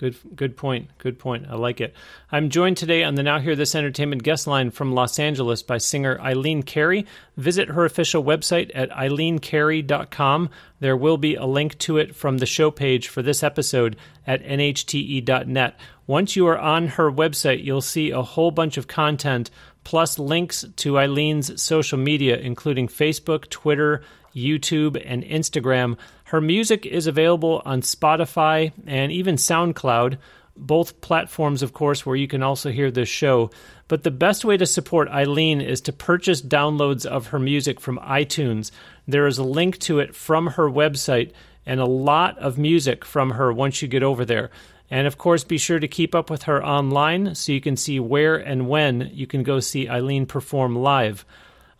[0.00, 0.88] Good, good point.
[0.96, 1.44] Good point.
[1.50, 1.94] I like it.
[2.32, 5.76] I'm joined today on the Now Hear This Entertainment guest line from Los Angeles by
[5.76, 7.04] singer Eileen Carey.
[7.36, 10.48] Visit her official website at eileencarey.com.
[10.78, 13.94] There will be a link to it from the show page for this episode
[14.26, 15.78] at nhte.net.
[16.06, 19.50] Once you are on her website, you'll see a whole bunch of content
[19.90, 25.98] plus links to Eileen's social media, including Facebook, Twitter, YouTube, and Instagram.
[26.26, 30.18] Her music is available on Spotify and even SoundCloud,
[30.56, 33.50] both platforms, of course, where you can also hear this show.
[33.88, 37.98] But the best way to support Eileen is to purchase downloads of her music from
[37.98, 38.70] iTunes.
[39.08, 41.32] There is a link to it from her website
[41.66, 44.52] and a lot of music from her once you get over there.
[44.90, 48.00] And of course, be sure to keep up with her online so you can see
[48.00, 51.24] where and when you can go see Eileen perform live.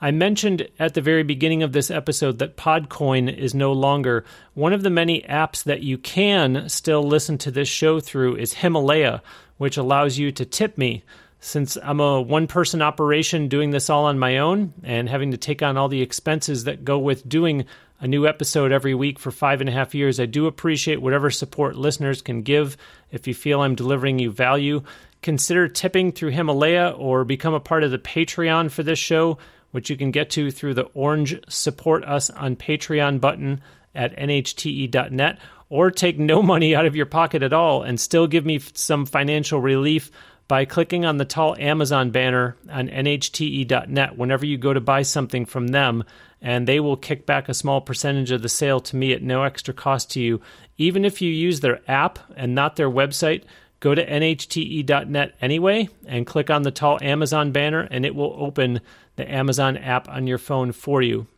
[0.00, 4.24] I mentioned at the very beginning of this episode that Podcoin is no longer.
[4.54, 8.54] One of the many apps that you can still listen to this show through is
[8.54, 9.22] Himalaya,
[9.58, 11.04] which allows you to tip me.
[11.42, 15.38] Since I'm a one person operation doing this all on my own and having to
[15.38, 17.64] take on all the expenses that go with doing
[17.98, 21.30] a new episode every week for five and a half years, I do appreciate whatever
[21.30, 22.76] support listeners can give.
[23.10, 24.82] If you feel I'm delivering you value,
[25.22, 29.38] consider tipping through Himalaya or become a part of the Patreon for this show,
[29.70, 33.62] which you can get to through the orange Support Us on Patreon button
[33.94, 35.38] at nhte.net,
[35.70, 39.06] or take no money out of your pocket at all and still give me some
[39.06, 40.10] financial relief
[40.50, 45.46] by clicking on the tall Amazon banner on nhte.net whenever you go to buy something
[45.46, 46.02] from them,
[46.42, 49.44] and they will kick back a small percentage of the sale to me at no
[49.44, 50.40] extra cost to you.
[50.76, 53.44] Even if you use their app and not their website,
[53.78, 58.80] go to nhte.net anyway and click on the tall Amazon banner, and it will open
[59.14, 61.28] the Amazon app on your phone for you.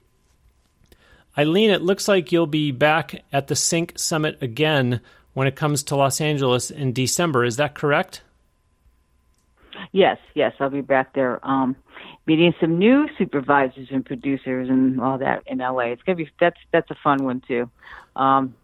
[1.37, 5.03] Eileen, it looks like you'll be back at the Sync Summit again
[5.35, 7.45] when it comes to Los Angeles in December.
[7.45, 8.23] Is that correct?
[9.93, 11.45] Yes, yes, I'll be back there.
[11.47, 11.77] Um,
[12.27, 15.93] meeting some new supervisors and producers and all that in LA.
[15.93, 17.71] It's gonna be that's that's a fun one too.
[18.17, 18.55] Um,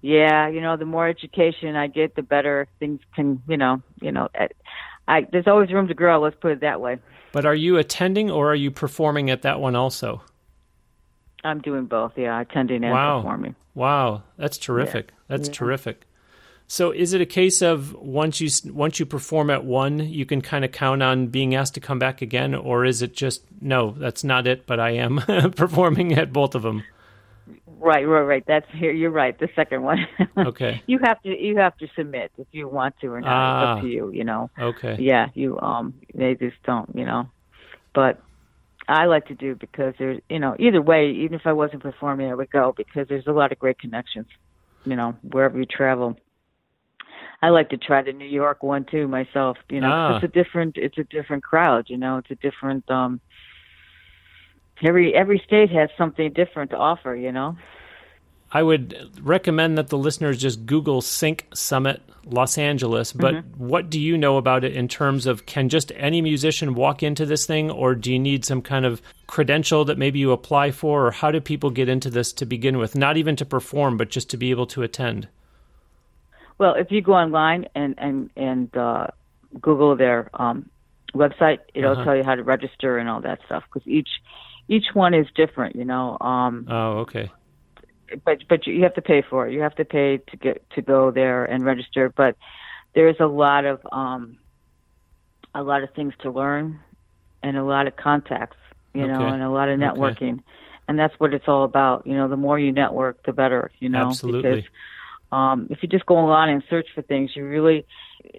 [0.00, 4.10] yeah, you know, the more education I get, the better things can, you know, you
[4.10, 4.48] know, I,
[5.06, 6.20] I there's always room to grow.
[6.20, 6.98] Let's put it that way.
[7.32, 10.22] But are you attending or are you performing at that one also?
[11.44, 12.12] I'm doing both.
[12.16, 13.20] Yeah, attending and Wow.
[13.20, 13.56] performing.
[13.74, 15.12] Wow, that's terrific.
[15.28, 15.54] That's Yeah.
[15.54, 16.06] terrific.
[16.72, 20.40] So is it a case of once you once you perform at one, you can
[20.40, 23.90] kind of count on being asked to come back again, or is it just no,
[23.90, 25.16] that's not it, but I am
[25.54, 26.82] performing at both of them?
[27.66, 28.44] Right, right, right.
[28.46, 28.90] That's here.
[28.90, 29.38] You're right.
[29.38, 30.06] The second one.
[30.38, 30.82] okay.
[30.86, 33.28] You have to you have to submit if you want to or not.
[33.28, 33.60] Ah.
[33.60, 34.10] It's up to you.
[34.10, 34.48] You know.
[34.58, 34.96] Okay.
[34.98, 35.26] Yeah.
[35.34, 35.92] You um.
[36.14, 36.88] They just don't.
[36.94, 37.28] You know.
[37.94, 38.18] But
[38.88, 42.30] I like to do because there's you know either way even if I wasn't performing
[42.30, 44.28] I would go because there's a lot of great connections.
[44.86, 46.16] You know wherever you travel.
[47.42, 49.58] I like to try the New York one too myself.
[49.68, 50.16] You know, Ah.
[50.16, 51.86] it's a different it's a different crowd.
[51.88, 53.20] You know, it's a different um.
[54.82, 57.14] Every every state has something different to offer.
[57.14, 57.56] You know.
[58.54, 63.12] I would recommend that the listeners just Google Sync Summit Los Angeles.
[63.12, 63.66] But Mm-hmm.
[63.66, 67.24] what do you know about it in terms of can just any musician walk into
[67.24, 71.06] this thing, or do you need some kind of credential that maybe you apply for,
[71.06, 72.94] or how do people get into this to begin with?
[72.94, 75.28] Not even to perform, but just to be able to attend.
[76.58, 79.08] Well, if you go online and and and uh,
[79.60, 80.70] Google their um,
[81.14, 82.04] website, it'll Uh-huh.
[82.04, 83.64] tell you how to register and all that stuff.
[83.72, 84.08] Because each
[84.68, 86.16] each one is different, you know.
[86.20, 87.30] Um, Oh, okay.
[88.24, 89.52] but but you have to pay for it.
[89.52, 92.12] You have to pay to get to go there and register.
[92.14, 92.36] But
[92.94, 94.38] there's a lot of um,
[95.54, 96.80] a lot of things to learn
[97.42, 98.56] and a lot of contacts,
[98.94, 99.80] you know, and a lot of Okay.
[99.80, 100.40] networking.
[100.88, 102.06] And that's what it's all about.
[102.06, 103.70] You know, the more you network, the better.
[103.78, 104.60] You know, Absolutely.
[104.60, 104.64] because
[105.32, 107.86] um, if you just go online and search for things, you really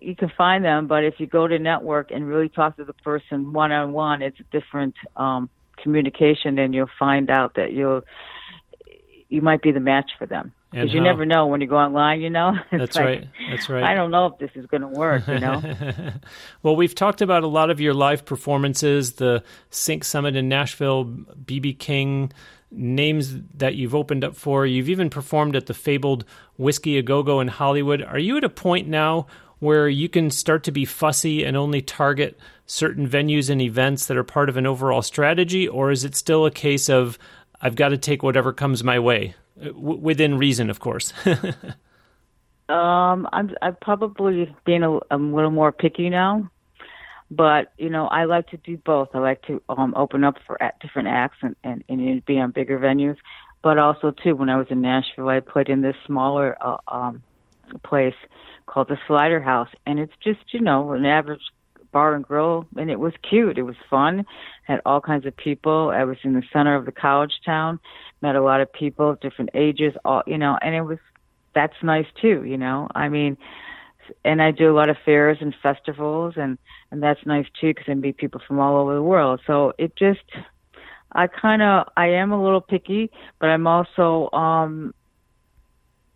[0.02, 0.88] you can find them.
[0.88, 4.22] But if you go to network and really talk to the person one on one,
[4.22, 5.50] it's a different um,
[5.82, 8.04] communication, and you'll find out that you'll
[9.28, 11.06] you might be the match for them because you how?
[11.06, 12.22] never know when you go online.
[12.22, 13.28] You know, That's like, right.
[13.50, 13.84] That's right.
[13.84, 15.28] I don't know if this is going to work.
[15.28, 15.62] You know,
[16.64, 21.06] well, we've talked about a lot of your live performances, the Sync Summit in Nashville,
[21.06, 22.32] BB King,
[22.74, 24.66] names that you've opened up for.
[24.66, 26.26] You've even performed at the fabled
[26.58, 28.02] Whisky A Go Go in Hollywood.
[28.02, 29.28] Are you at a point now
[29.60, 34.18] where you can start to be fussy and only target certain venues and events that
[34.18, 37.18] are part of an overall strategy, or is it still a case of
[37.62, 39.36] I've got to take whatever comes my way?
[39.60, 41.14] Uh, w- within reason, of course.
[41.26, 46.50] um, I'm I'm probably being a, a little more picky now.
[47.32, 49.10] But you know, I like to do both.
[49.14, 52.52] I like to um, open up for at different acts and, and and be on
[52.52, 53.18] bigger venues.
[53.62, 57.24] But also too, when I was in Nashville, I played in this smaller uh, um,
[57.84, 58.16] place
[58.66, 61.42] called the Slider House, and it's just you know an average
[61.94, 63.58] bar and grill, and it was cute.
[63.58, 64.26] It was fun.
[64.64, 65.92] Had all kinds of people.
[65.96, 67.80] I was in the center of the college town.
[68.22, 69.94] Met a lot of people different ages.
[70.04, 71.00] All you know, and it was
[71.56, 72.44] that's nice too.
[72.44, 73.38] You know, I mean,
[74.24, 76.58] and I do a lot of fairs and festivals, and
[76.92, 79.42] and that's nice too because I meet people from all over the world.
[79.48, 80.22] So it just,
[81.14, 84.94] I kind of, I am a little picky, but I'm also um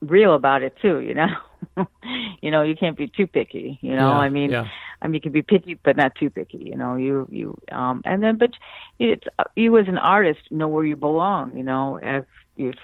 [0.02, 1.00] real about it too.
[1.00, 1.88] You know,
[2.42, 3.80] you know, you can't be too picky.
[3.82, 4.66] You know, Yeah, I mean, yeah.
[5.02, 6.60] I mean, you can be picky, but not too picky.
[6.60, 8.52] You know, you you um, and then, but
[9.00, 9.24] it's
[9.56, 11.56] you as an artist know where you belong.
[11.56, 12.26] You know, if
[12.58, 12.80] if, if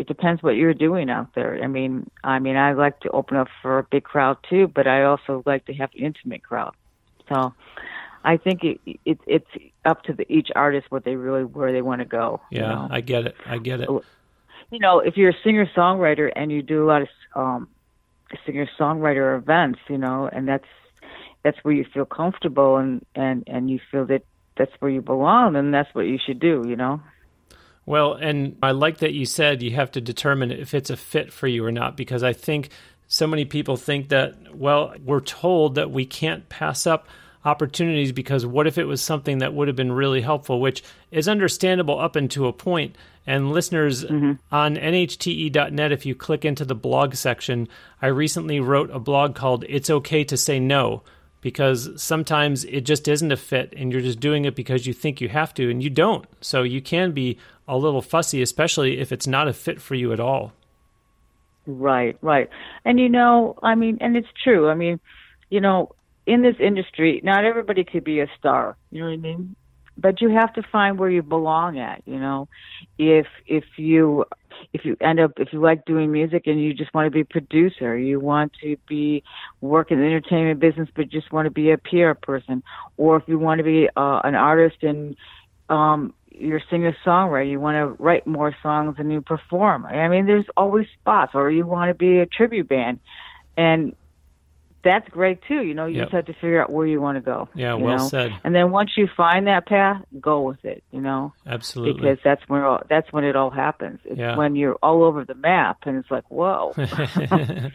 [0.00, 1.62] it depends what you're doing out there.
[1.62, 4.86] I mean, I mean, I like to open up for a big crowd too, but
[4.86, 6.74] I also like to have an intimate crowd.
[7.28, 7.52] So,
[8.24, 9.46] I think it, it it's
[9.84, 12.40] up to the, each artist what they really where they want to go.
[12.50, 12.88] you yeah, know?
[12.90, 13.36] I get it.
[13.44, 13.88] I get it.
[14.70, 17.68] you know, if you're a singer songwriter and you do a lot of um,
[18.46, 20.64] singer songwriter events, you know, and that's
[21.44, 24.22] that's where you feel comfortable and and and you feel that
[24.56, 27.00] that's where you belong, then that's what you should do, you know.
[27.86, 31.32] Well, and I like that you said you have to determine if it's a fit
[31.32, 32.70] for you or not, because I think
[33.08, 37.08] so many people think that, well, we're told that we can't pass up
[37.44, 41.26] opportunities because what if it was something that would have been really helpful, which is
[41.26, 42.96] understandable up until a point.
[43.26, 44.32] And listeners mm-hmm.
[44.52, 47.68] on nhte.net, if you click into the blog section,
[48.00, 51.02] I recently wrote a blog called It's Okay to Say No
[51.40, 55.20] because sometimes it just isn't a fit and you're just doing it because you think
[55.20, 56.26] you have to and you don't.
[56.40, 57.38] So you can be
[57.70, 60.52] a little fussy, especially if it's not a fit for you at all.
[61.66, 62.50] Right, right.
[62.84, 64.68] And you know, I mean, and it's true.
[64.68, 64.98] I mean,
[65.50, 65.94] you know,
[66.26, 68.76] in this industry, not everybody could be a star.
[68.90, 69.56] You know what I mean?
[69.96, 72.48] But you have to find where you belong at, you know.
[72.98, 74.24] If if you
[74.72, 77.20] if you end up if you like doing music and you just want to be
[77.20, 79.22] a producer, you want to be
[79.60, 82.64] work in the entertainment business but just want to be a PR person,
[82.96, 85.16] or if you want to be uh, an artist and
[85.68, 89.86] um you're singing a singer songwriter, you want to write more songs than you perform.
[89.86, 93.00] I mean, there's always spots, or you want to be a tribute band,
[93.56, 93.94] and
[94.82, 95.62] that's great too.
[95.62, 96.04] You know, you Yep.
[96.06, 97.48] just have to figure out where you want to go.
[97.54, 98.08] Yeah, well know?
[98.08, 98.32] said.
[98.44, 100.82] And then once you find that path, go with it.
[100.90, 102.00] You know, Absolutely.
[102.00, 104.00] because that's where all, that's when it all happens.
[104.04, 104.36] It's Yeah.
[104.36, 106.72] when you're all over the map, and it's like, whoa.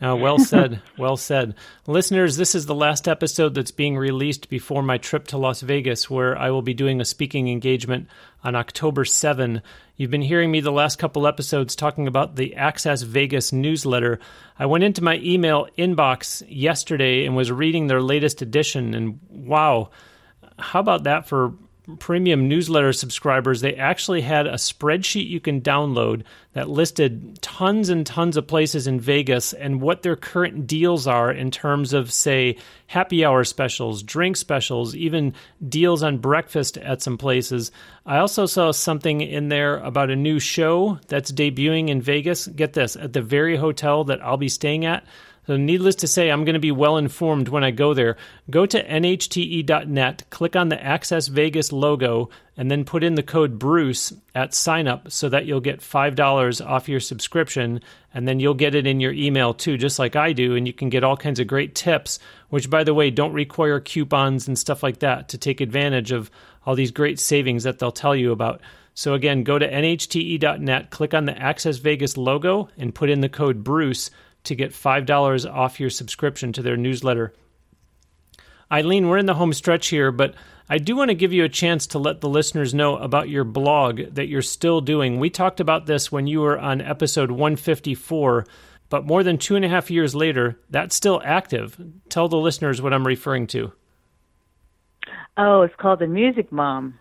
[0.00, 0.82] Uh, well said.
[0.98, 1.54] well said.
[1.86, 6.10] Listeners, this is the last episode that's being released before my trip to Las Vegas,
[6.10, 8.08] where I will be doing a speaking engagement
[8.44, 9.62] on October 7.
[9.96, 14.18] You've been hearing me the last couple episodes talking about the Access Vegas newsletter.
[14.58, 19.88] I went into my email inbox yesterday and was reading their latest edition, and wow,
[20.58, 21.54] how about that for
[21.98, 26.22] premium newsletter subscribers, they actually had a spreadsheet you can download
[26.52, 31.30] that listed tons and tons of places in Vegas and what their current deals are
[31.30, 32.56] in terms of, say,
[32.86, 35.34] happy hour specials, drink specials, even
[35.68, 37.70] deals on breakfast at some places.
[38.04, 42.46] I also saw something in there about a new show that's debuting in Vegas.
[42.46, 45.04] Get this, at the very hotel that I'll be staying at.
[45.46, 48.16] So, needless to say, I'm going to be well informed when I go there.
[48.50, 53.56] Go to nhte.net, click on the Access Vegas logo, and then put in the code
[53.56, 57.80] Bruce at sign up so that you'll get $5 off your subscription.
[58.12, 60.56] And then you'll get it in your email too, just like I do.
[60.56, 62.18] And you can get all kinds of great tips,
[62.48, 66.28] which, by the way, don't require coupons and stuff like that to take advantage of
[66.64, 68.60] all these great savings that they'll tell you about.
[68.94, 73.28] So, again, go to nhte.net, click on the Access Vegas logo, and put in the
[73.28, 74.10] code Bruce
[74.46, 77.32] to get $5 off your subscription to their newsletter.
[78.70, 80.34] Eileen, we're in the home stretch here, but
[80.68, 83.44] I do want to give you a chance to let the listeners know about your
[83.44, 85.20] blog that you're still doing.
[85.20, 88.44] We talked about this when you were on episode 154,
[88.88, 91.80] but more than two and a half years later, that's still active.
[92.08, 93.72] Tell the listeners what I'm referring to.
[95.36, 96.98] Oh, it's called The Music Mom.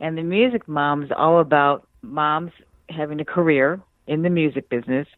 [0.00, 2.52] And The Music Mom is all about moms
[2.88, 5.08] having a career in the music business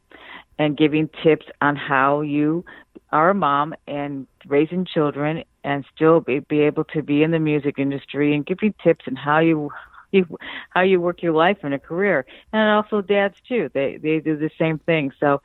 [0.58, 2.64] and giving tips on how you
[3.12, 7.38] are a mom and raising children and still be, be able to be in the
[7.38, 9.70] music industry and giving tips on how you
[10.12, 10.38] you
[10.70, 12.24] how you work your life and a career.
[12.52, 13.70] And also dads too.
[13.72, 15.12] They they do the same thing.
[15.20, 15.42] So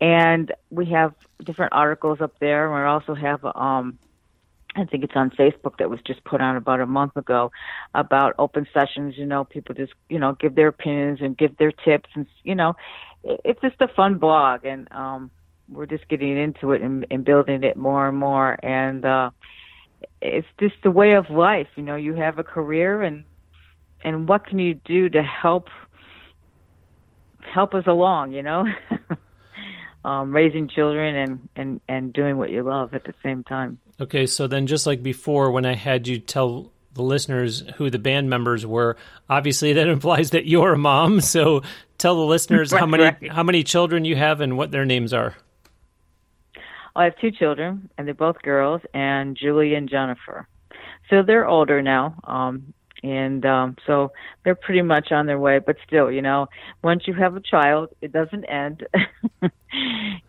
[0.00, 2.66] and we have different articles up there.
[2.66, 3.98] And we also have um
[4.76, 7.52] I think it's on Facebook that was just put on about a month ago
[7.94, 9.14] about open sessions.
[9.16, 12.54] You know, people just you know give their opinions and give their tips, and you
[12.54, 12.74] know,
[13.22, 15.30] it's just a fun blog, and um,
[15.68, 18.58] we're just getting into it and, and building it more and more.
[18.64, 19.30] And uh,
[20.20, 21.68] it's just the way of life.
[21.76, 23.24] You know, you have a career, and
[24.02, 25.68] and what can you do to help
[27.40, 28.32] help us along?
[28.32, 28.66] You know.
[30.04, 33.78] um, raising children and, and, and doing what you love at the same time.
[34.00, 37.98] Okay, so then just like before, when I had you tell the listeners who the
[37.98, 38.96] band members were,
[39.28, 41.20] obviously that implies that you're a mom.
[41.20, 41.62] So
[41.98, 43.32] tell the listeners right, how many right.
[43.32, 45.34] how many children you have and what their names are.
[46.96, 50.46] I have two children, and they're both girls, and Julie and Jennifer.
[51.10, 52.14] So they're older now.
[52.24, 52.72] Um,
[53.04, 54.12] and um, so
[54.44, 55.58] they're pretty much on their way.
[55.58, 56.46] But still, you know,
[56.82, 58.86] once you have a child, it doesn't end,
[59.42, 59.50] and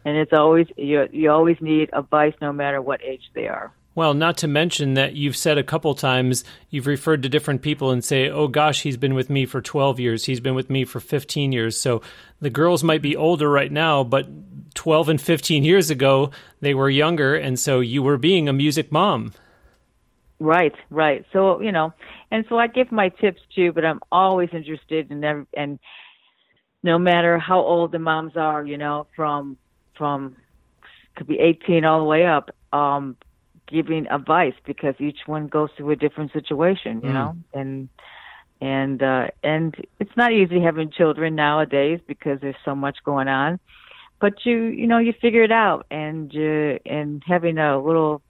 [0.03, 1.07] it's always you.
[1.11, 3.71] You always need advice, no matter what age they are.
[3.95, 7.91] Well, not to mention that you've said a couple times you've referred to different people
[7.91, 10.26] and say, "Oh gosh, he's been with me for 12 years.
[10.26, 12.01] He's been with me for 15 years." So
[12.41, 14.28] the girls might be older right now, but
[14.73, 18.91] 12 and 15 years ago, they were younger, and so you were being a music
[18.91, 19.32] mom.
[20.39, 21.25] Right, right.
[21.31, 21.93] So you know,
[22.31, 25.79] and so I give my tips too, but I'm always interested in every, and
[26.83, 29.57] no matter how old the moms are, you know, from
[29.97, 30.36] from
[31.15, 33.15] could be 18 all the way up, um,
[33.67, 37.13] giving advice because each one goes through a different situation, you mm.
[37.13, 37.89] know, and
[38.61, 43.59] and uh, and it's not easy having children nowadays because there's so much going on,
[44.19, 48.21] but you you know you figure it out, and uh, and having a little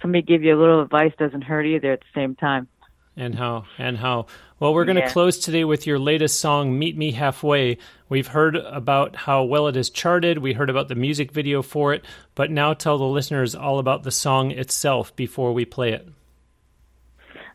[0.00, 2.68] somebody give you a little advice doesn't hurt either at the same time.
[3.16, 3.64] And how?
[3.78, 4.26] And how?
[4.58, 5.10] Well, we're going to yeah.
[5.10, 7.78] close today with your latest song, Meet Me Halfway.
[8.08, 10.38] We've heard about how well it is charted.
[10.38, 12.04] We heard about the music video for it.
[12.34, 16.08] But now tell the listeners all about the song itself before we play it.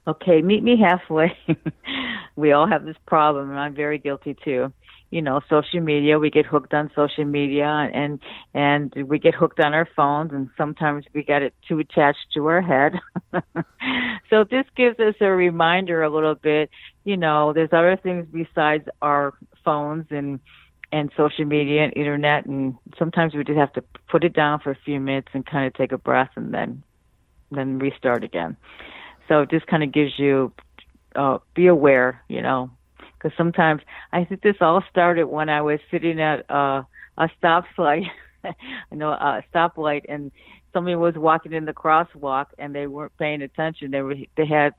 [0.08, 1.36] Okay, Meet Me Halfway.
[2.36, 4.72] we all have this problem, and I'm very guilty too
[5.16, 8.20] you know social media we get hooked on social media and
[8.54, 12.46] and we get hooked on our phones and sometimes we get it too attached to
[12.48, 12.94] our head.
[14.30, 16.70] So this gives us a reminder a little bit
[17.06, 20.42] you know there's other things besides our phones and
[20.92, 24.72] and social media and internet and sometimes we just have to put it down for
[24.72, 26.84] a few minutes and kind of take a breath and then
[27.52, 28.58] then restart again.
[29.30, 30.52] So it just kind of gives you
[31.16, 32.72] uh, be aware you know
[33.26, 33.82] because sometimes
[34.14, 36.84] I think this all started when I was sitting at uh,
[37.18, 38.06] a stoplight,
[38.44, 40.32] you know a stoplight, and
[40.74, 43.90] somebody was walking in the crosswalk and they weren't paying attention.
[43.90, 44.76] They were they had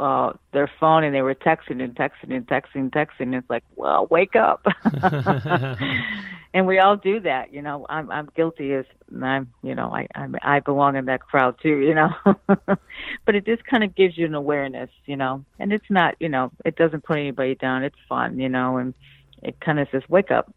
[0.00, 3.36] uh, their phone and they were texting and texting and texting and texting.
[3.36, 4.66] It's like, well, wake up.
[6.54, 7.86] and we all do that, you know.
[7.88, 8.84] I'm I'm guilty as
[9.22, 12.10] I'm, you know, I I'm, I belong in that crowd too, you know.
[12.46, 15.44] but it just kind of gives you an awareness, you know.
[15.58, 17.82] And it's not, you know, it doesn't put anybody down.
[17.82, 18.94] It's fun, you know, and
[19.42, 20.52] it kind of says, wake up.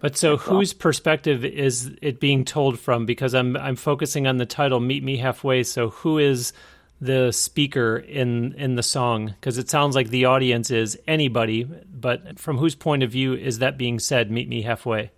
[0.00, 4.46] but so whose perspective is it being told from because I'm I'm focusing on the
[4.46, 6.52] title meet me halfway so who is
[7.00, 12.38] the speaker in in the song because it sounds like the audience is anybody but
[12.38, 15.10] from whose point of view is that being said meet me halfway?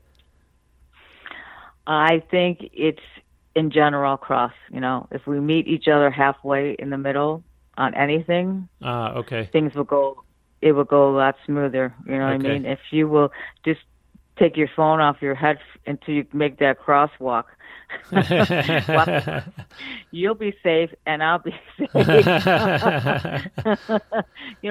[1.87, 3.03] I think it's
[3.57, 5.09] in general cross you know?
[5.11, 7.43] If we meet each other halfway in the middle
[7.77, 9.49] on anything uh, okay.
[9.53, 10.23] things will go
[10.61, 12.49] it will go a lot smoother you know what okay.
[12.49, 12.67] i mean?
[12.67, 13.33] If you will
[13.65, 13.81] just
[14.39, 17.45] take your phone off your head until you make that crosswalk
[20.11, 21.89] you'll be safe and I'll be safe.
[21.89, 21.95] you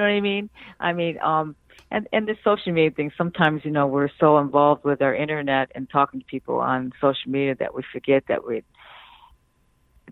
[0.00, 0.50] what I mean?
[0.80, 1.54] I mean, um,
[1.90, 3.12] and and the social media thing.
[3.16, 7.30] Sometimes you know we're so involved with our internet and talking to people on social
[7.30, 8.64] media that we forget that we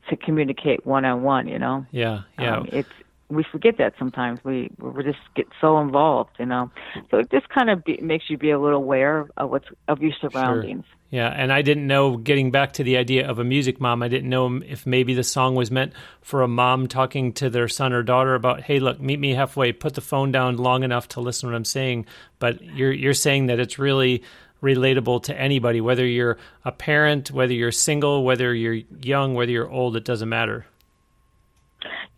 [0.09, 1.49] to communicate one on one.
[1.49, 1.87] You know?
[1.91, 2.59] Yeah, yeah.
[2.59, 2.89] Um, it's
[3.31, 4.41] we forget that sometimes.
[4.45, 6.71] We we just get so involved, you know.
[7.11, 10.03] So it just kind of be, makes you be a little aware of what's of
[10.03, 10.85] your surroundings.
[10.85, 10.97] Sure.
[11.11, 12.17] Yeah, and I didn't know.
[12.17, 15.25] Getting back to the idea of a music mom, I didn't know if maybe the
[15.25, 19.01] song was meant for a mom talking to their son or daughter about, "Hey, look,
[19.01, 19.73] meet me halfway.
[19.73, 22.07] Put the phone down long enough to listen to what I'm saying."
[22.39, 24.23] But you're you're saying that it's really
[24.63, 29.71] relatable to anybody, whether you're a parent, whether you're single, whether you're young, whether you're
[29.71, 29.97] old.
[29.97, 30.67] It doesn't matter.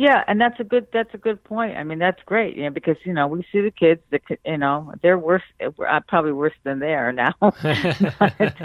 [0.03, 1.77] Yeah, and that's a good that's a good point.
[1.77, 4.59] I mean, that's great, you know, because you know we see the kids that you
[4.59, 7.35] know they're worse, uh, probably worse than they are now.
[7.41, 8.57] but,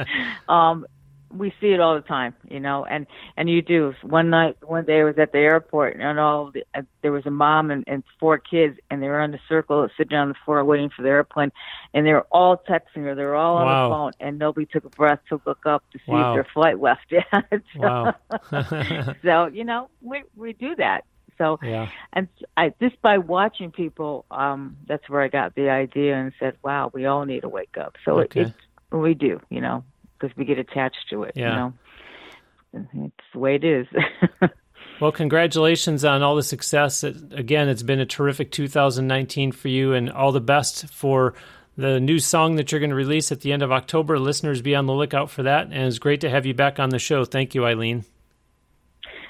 [0.51, 0.87] um,
[1.31, 3.93] we see it all the time, you know, and and you do.
[4.01, 7.27] One night, one day, I was at the airport, and all the, uh, there was
[7.27, 10.35] a mom and, and four kids, and they were on the circle, sitting on the
[10.43, 11.51] floor, waiting for the airplane,
[11.93, 13.13] and they were all texting her.
[13.13, 13.89] They were all on wow.
[13.89, 16.31] the phone, and nobody took a breath to look up to see wow.
[16.31, 17.11] if their flight left.
[17.11, 17.41] Yeah.
[18.49, 21.03] so, so you know, we we do that.
[21.37, 21.89] So, yeah.
[22.13, 26.55] and I just by watching people, um, that's where I got the idea and said,
[26.63, 28.41] "Wow, we all need to wake up." So okay.
[28.41, 28.53] it,
[28.91, 29.83] it, we do, you know,
[30.19, 31.33] because we get attached to it.
[31.35, 31.71] Yeah.
[32.73, 33.87] You know, it's the way it is.
[35.01, 37.03] well, congratulations on all the success.
[37.03, 41.33] again, it's been a terrific 2019 for you, and all the best for
[41.77, 44.17] the new song that you're going to release at the end of October.
[44.17, 45.67] Listeners, be on the lookout for that.
[45.67, 47.23] And it's great to have you back on the show.
[47.23, 48.03] Thank you, Eileen.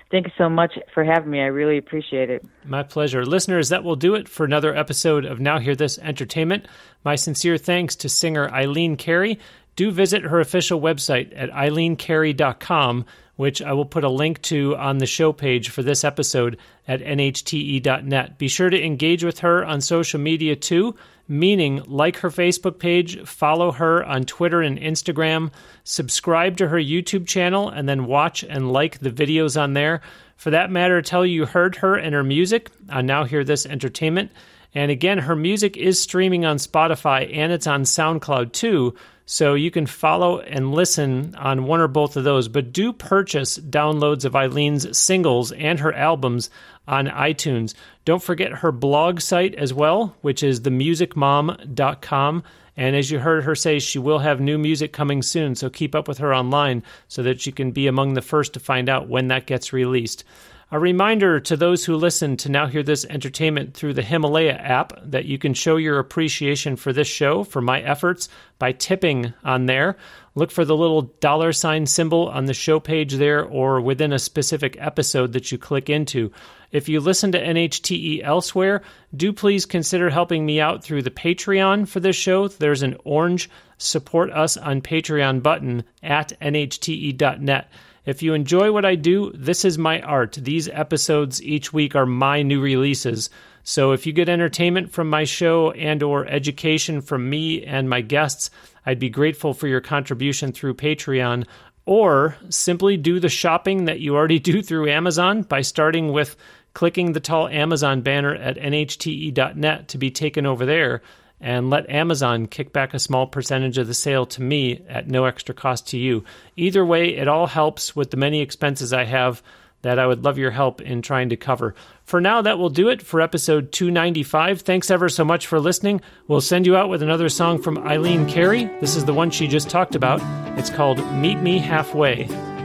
[0.10, 1.42] Thank you so much for having me.
[1.42, 2.46] I really appreciate it.
[2.64, 3.26] My pleasure.
[3.26, 6.66] Listeners, that will do it for another episode of Now Hear This Entertainment.
[7.04, 9.38] My sincere thanks to singer Eileen Carey.
[9.78, 13.06] Do visit her official website at eileencarey.com,
[13.38, 16.58] which I will put a link to on the show page for this episode
[16.88, 18.38] at nhte.net.
[18.38, 20.96] Be sure to engage with her on social media too
[21.28, 25.52] meaning like her Facebook page, follow her on Twitter and Instagram,
[25.84, 30.02] subscribe to her YouTube channel, and then watch and like the videos on there.
[30.38, 34.32] For that matter, tell you heard her and her music on Now Hear This Entertainment.
[34.74, 38.96] And again, her music is streaming on Spotify and it's on SoundCloud too.
[39.30, 42.48] So you can follow and listen on one or both of those.
[42.48, 46.50] But do purchase downloads of Eileen's singles and her albums
[46.88, 47.74] on iTunes.
[48.06, 52.44] Don't forget her blog site as well, which is themusicmom.com.
[52.78, 55.56] And as you heard her say, she will have new music coming soon.
[55.56, 58.62] So keep up with her online so that you can be among the first to
[58.62, 60.24] find out when that gets released.
[60.70, 64.92] A reminder to those who listen to now hear this entertainment through the Himalaya app
[65.02, 68.28] that you can show your appreciation for this show, for my efforts,
[68.60, 69.96] by tipping on there.
[70.36, 74.20] Look for the little dollar sign symbol on the show page there or within a
[74.20, 76.34] specific episode that you click into.
[76.70, 78.82] If you listen to NHTE elsewhere,
[79.16, 82.50] do please consider helping me out through the Patreon for this show.
[82.50, 87.70] There's an orange support us on Patreon button at nhte.net.
[88.08, 90.40] If you enjoy what I do, this is my art.
[90.42, 93.30] These episodes each week are my new releases.
[93.64, 98.00] So if you get entertainment from my show and or education from me and my
[98.00, 98.50] guests,
[98.86, 101.48] I'd be grateful for your contribution through Patreon
[101.86, 106.38] or simply do the shopping that you already do through Amazon by starting with
[106.74, 111.02] clicking the tall Amazon banner at nhte.net to be taken over there
[111.40, 115.26] and let Amazon kick back a small percentage of the sale to me at no
[115.26, 116.24] extra cost to you.
[116.56, 119.44] Either way, it all helps with the many expenses I have
[119.84, 121.76] that I would love your help in trying to cover.
[122.04, 124.62] For now, that will do it for episode 295.
[124.62, 126.02] Thanks ever so much for listening.
[126.28, 128.66] We'll send you out with another song from Eileen Carey.
[128.82, 130.20] This is the one she just talked about.
[130.58, 132.57] It's called Meet Me Halfway.